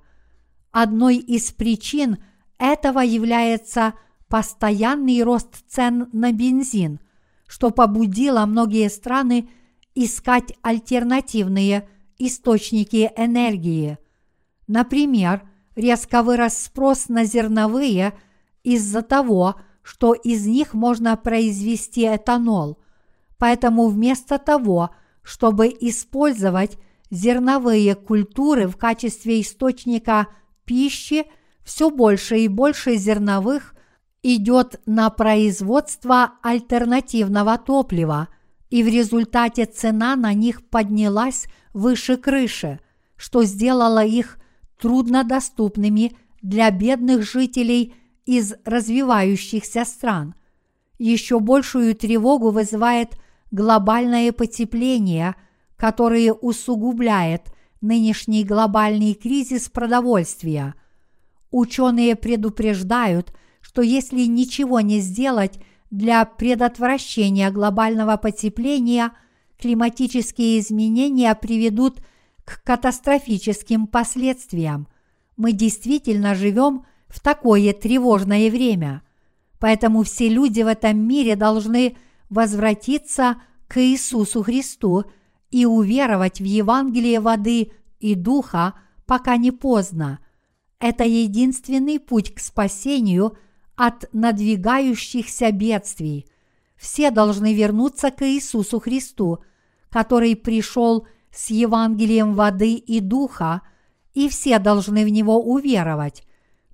Одной 0.73 1.17
из 1.17 1.53
причин 1.53 2.19
этого 2.59 3.01
является 3.01 3.95
постоянный 4.29 5.23
рост 5.23 5.65
цен 5.67 6.11
на 6.13 6.33
бензин, 6.33 7.01
что 7.47 7.71
побудило 7.71 8.45
многие 8.45 8.91
страны 8.91 9.49
искать 9.95 10.53
альтернативные 10.61 11.89
источники 12.19 13.11
энергии. 13.17 13.97
Например, 14.67 15.49
резко 15.77 16.23
вырос 16.23 16.59
спрос 16.59 17.09
на 17.09 17.25
зерновые 17.25 18.13
из-за 18.65 19.01
того, 19.01 19.55
что 19.81 20.13
из 20.13 20.45
них 20.47 20.75
можно 20.75 21.17
произвести 21.17 22.03
этанол. 22.03 22.77
Поэтому 23.39 23.89
вместо 23.89 24.39
того, 24.39 24.91
чтобы 25.23 25.69
использовать 25.69 26.79
зерновые 27.11 27.95
культуры 27.95 28.67
в 28.67 28.77
качестве 28.77 29.41
источника 29.41 30.29
пищи, 30.65 31.25
все 31.65 31.91
больше 31.91 32.39
и 32.39 32.49
больше 32.49 32.97
зерновых 32.97 33.75
идет 34.23 34.81
на 34.87 35.11
производство 35.11 36.35
альтернативного 36.43 37.59
топлива, 37.59 38.29
и 38.71 38.83
в 38.83 38.89
результате 38.89 39.67
цена 39.67 40.17
на 40.17 40.33
них 40.33 40.69
поднялась 40.69 41.47
выше 41.73 42.17
крыши, 42.17 42.81
что 43.17 43.45
сделало 43.45 44.05
их 44.05 44.39
труднодоступными 44.81 46.17
для 46.43 46.71
бедных 46.71 47.23
жителей 47.23 47.95
из 48.25 48.55
развивающихся 48.65 49.85
стран. 49.85 50.35
Еще 50.99 51.39
большую 51.39 51.95
тревогу 51.95 52.51
вызывает 52.51 53.17
глобальное 53.51 54.33
потепление, 54.33 55.35
которое 55.77 56.33
усугубляет 56.33 57.53
нынешний 57.81 58.45
глобальный 58.45 59.15
кризис 59.15 59.69
продовольствия. 59.69 60.75
Ученые 61.51 62.17
предупреждают, 62.17 63.33
что 63.61 63.83
если 63.83 64.25
ничего 64.25 64.81
не 64.81 65.01
сделать 65.01 65.61
для 65.91 66.25
предотвращения 66.25 67.51
глобального 67.51 68.17
потепления, 68.17 69.13
климатические 69.59 70.59
изменения 70.59 71.35
приведут 71.35 72.01
к 72.45 72.63
катастрофическим 72.63 73.87
последствиям. 73.87 74.89
Мы 75.37 75.53
действительно 75.53 76.35
живем 76.35 76.85
в 77.09 77.21
такое 77.21 77.73
тревожное 77.73 78.51
время. 78.51 79.03
Поэтому 79.59 80.03
все 80.03 80.29
люди 80.29 80.63
в 80.63 80.67
этом 80.67 80.99
мире 80.99 81.37
должны 81.37 81.97
возвратиться 82.31 83.37
к 83.69 83.81
Иисусу 83.81 84.43
Христу 84.43 85.05
и 85.51 85.67
уверовать 85.67 86.41
в 86.41 86.45
Евангелие 86.45 87.21
воды 87.21 87.73
и 87.99 88.15
духа, 88.15 88.75
пока 89.07 89.37
не 89.37 89.51
поздно. 89.51 90.21
Это 90.79 91.05
единственный 91.05 91.99
путь 91.99 92.35
к 92.35 92.41
спасению 92.41 93.37
от 93.77 94.09
надвигающихся 94.13 95.53
бедствий. 95.53 96.27
Все 96.77 97.11
должны 97.11 97.55
вернуться 97.55 98.11
к 98.11 98.27
Иисусу 98.27 98.81
Христу, 98.81 99.39
который 99.89 100.37
пришел 100.37 101.07
с 101.31 101.51
Евангелием 101.51 102.35
воды 102.35 102.75
и 102.75 103.01
духа, 103.01 103.63
и 104.15 104.29
все 104.29 104.59
должны 104.59 105.05
в 105.05 105.09
него 105.09 105.43
уверовать. 105.43 106.25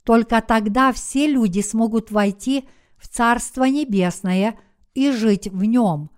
Только 0.04 0.40
тогда 0.40 0.92
все 0.92 1.26
люди 1.26 1.60
смогут 1.60 2.10
войти 2.10 2.68
в 2.96 3.08
Царство 3.08 3.64
Небесное 3.64 4.58
и 4.94 5.10
жить 5.10 5.48
в 5.48 5.64
нем. 5.64 6.10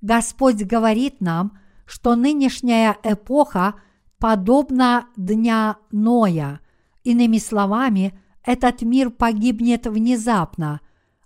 Господь 0.00 0.62
говорит 0.62 1.20
нам, 1.20 1.58
что 1.86 2.14
нынешняя 2.14 2.96
эпоха 3.02 3.74
подобна 4.18 5.06
дня 5.16 5.76
Ноя. 5.90 6.60
Иными 7.04 7.38
словами, 7.38 8.18
этот 8.44 8.82
мир 8.82 9.10
погибнет 9.10 9.86
внезапно. 9.86 10.80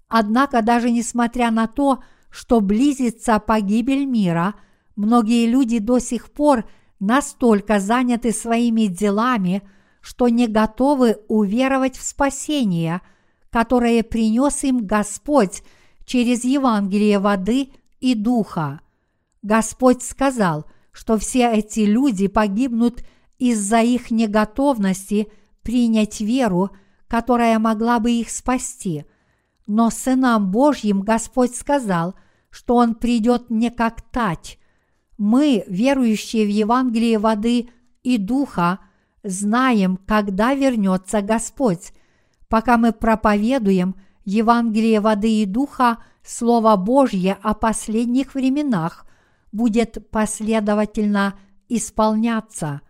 Однако 0.08 0.62
даже 0.62 0.90
несмотря 0.90 1.50
на 1.50 1.66
то, 1.66 2.02
что 2.30 2.60
близится 2.60 3.38
погибель 3.38 4.04
мира, 4.04 4.54
многие 4.94 5.46
люди 5.46 5.78
до 5.78 5.98
сих 5.98 6.32
пор 6.32 6.64
настолько 7.00 7.80
заняты 7.80 8.32
своими 8.32 8.86
делами– 8.86 9.62
что 10.06 10.28
не 10.28 10.46
готовы 10.46 11.18
уверовать 11.26 11.96
в 11.96 12.04
спасение, 12.04 13.00
которое 13.50 14.04
принес 14.04 14.62
им 14.62 14.86
Господь 14.86 15.64
через 16.06 16.44
Евангелие 16.44 17.18
воды 17.18 17.70
и 18.00 18.14
духа. 18.14 18.80
Господь 19.42 20.02
сказал, 20.02 20.64
что 20.92 21.18
все 21.18 21.52
эти 21.52 21.80
люди 21.80 22.28
погибнут 22.28 23.04
из-за 23.38 23.82
их 23.82 24.10
неготовности 24.10 25.30
принять 25.62 26.20
веру, 26.20 26.70
которая 27.06 27.58
могла 27.58 27.98
бы 27.98 28.12
их 28.12 28.30
спасти. 28.30 29.04
Но 29.66 29.90
сынам 29.90 30.50
Божьим 30.50 31.02
Господь 31.02 31.54
сказал, 31.54 32.14
что 32.50 32.76
Он 32.76 32.94
придет 32.94 33.50
не 33.50 33.70
как 33.70 34.00
тать. 34.00 34.58
Мы, 35.18 35.64
верующие 35.66 36.46
в 36.46 36.48
Евангелие 36.48 37.18
воды 37.18 37.68
и 38.02 38.16
духа, 38.16 38.78
знаем, 39.22 39.98
когда 40.06 40.54
вернется 40.54 41.20
Господь. 41.20 41.92
Пока 42.48 42.78
мы 42.78 42.92
проповедуем 42.92 43.96
Евангелие 44.26 45.00
воды 45.00 45.42
и 45.42 45.46
духа, 45.46 45.98
Слово 46.24 46.74
Божье 46.74 47.38
о 47.42 47.54
последних 47.54 48.34
временах 48.34 49.06
будет 49.52 50.10
последовательно 50.10 51.38
исполняться. 51.68 52.80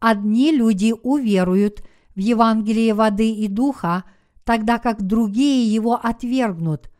Одни 0.00 0.50
люди 0.50 0.92
уверуют 1.04 1.84
в 2.16 2.18
Евангелие 2.18 2.92
воды 2.94 3.32
и 3.32 3.46
духа, 3.46 4.02
тогда 4.44 4.78
как 4.78 5.06
другие 5.06 5.72
его 5.72 5.94
отвергнут. 5.94 6.90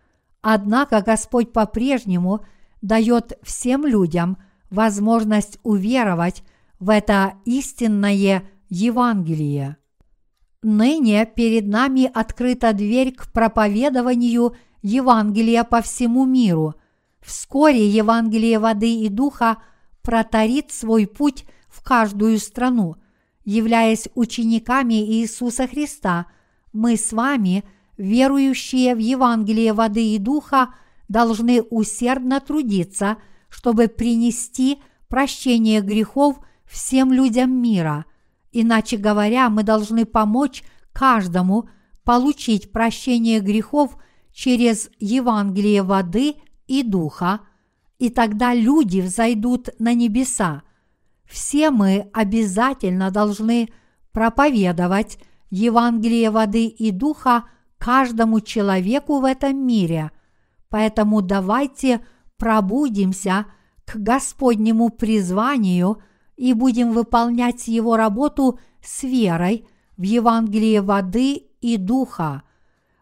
Однако 0.40 1.02
Господь 1.02 1.52
по-прежнему 1.52 2.44
дает 2.82 3.38
всем 3.42 3.84
людям 3.84 4.38
возможность 4.70 5.58
уверовать 5.64 6.44
в 6.78 6.90
это 6.90 7.34
истинное 7.44 8.44
Евангелие. 8.68 9.78
Ныне 10.62 11.24
перед 11.24 11.66
нами 11.66 12.10
открыта 12.12 12.74
дверь 12.74 13.14
к 13.14 13.32
проповедованию 13.32 14.56
Евангелия 14.82 15.64
по 15.64 15.80
всему 15.80 16.26
миру. 16.26 16.74
Вскоре 17.22 17.88
Евангелие 17.88 18.58
воды 18.58 18.94
и 18.94 19.08
духа 19.08 19.62
протарит 20.02 20.70
свой 20.70 21.06
путь 21.06 21.46
в 21.68 21.82
каждую 21.82 22.38
страну. 22.38 22.96
Являясь 23.44 24.08
учениками 24.14 24.94
Иисуса 24.94 25.66
Христа, 25.66 26.26
мы 26.74 26.98
с 26.98 27.12
вами, 27.12 27.64
верующие 27.96 28.94
в 28.94 28.98
Евангелие 28.98 29.72
воды 29.72 30.14
и 30.14 30.18
духа, 30.18 30.74
должны 31.08 31.62
усердно 31.62 32.38
трудиться, 32.38 33.16
чтобы 33.48 33.88
принести 33.88 34.78
прощение 35.08 35.80
грехов 35.80 36.38
всем 36.66 37.14
людям 37.14 37.50
мира– 37.50 38.04
Иначе 38.52 38.96
говоря, 38.96 39.48
мы 39.48 39.62
должны 39.62 40.04
помочь 40.04 40.64
каждому 40.92 41.68
получить 42.04 42.72
прощение 42.72 43.40
грехов 43.40 43.96
через 44.32 44.90
Евангелие 44.98 45.82
воды 45.82 46.34
и 46.66 46.82
духа, 46.82 47.40
и 47.98 48.10
тогда 48.10 48.54
люди 48.54 49.00
взойдут 49.00 49.68
на 49.78 49.94
небеса. 49.94 50.62
Все 51.24 51.70
мы 51.70 52.10
обязательно 52.12 53.10
должны 53.10 53.68
проповедовать 54.12 55.18
Евангелие 55.50 56.30
воды 56.30 56.66
и 56.66 56.90
духа 56.90 57.44
каждому 57.78 58.40
человеку 58.40 59.20
в 59.20 59.24
этом 59.24 59.64
мире. 59.64 60.10
Поэтому 60.70 61.22
давайте 61.22 62.04
пробудимся 62.36 63.46
к 63.84 63.96
Господнему 63.96 64.88
призванию– 64.88 66.02
и 66.40 66.54
будем 66.54 66.92
выполнять 66.92 67.68
Его 67.68 67.98
работу 67.98 68.58
с 68.82 69.02
верой 69.02 69.68
в 69.98 70.02
Евангелие 70.02 70.80
воды 70.80 71.34
и 71.60 71.76
духа, 71.76 72.44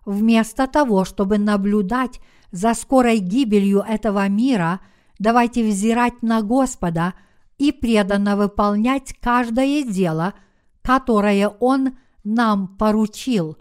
вместо 0.05 0.67
того, 0.67 1.05
чтобы 1.05 1.39
наблюдать 1.39 2.21
за 2.51 2.75
скорой 2.75 3.19
гибелью 3.19 3.85
этого 3.89 4.29
мира, 4.29 4.81
давайте 5.21 5.63
взирать 5.63 6.21
на 6.21 6.43
Господа 6.43 7.15
и 7.59 7.71
преданно 7.71 8.37
выполнять 8.37 9.15
каждое 9.21 9.85
дело, 9.85 10.35
которое 10.83 11.49
Он 11.61 11.97
нам 12.25 12.77
поручил. 12.77 13.57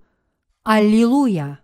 Аллилуйя! 0.64 1.60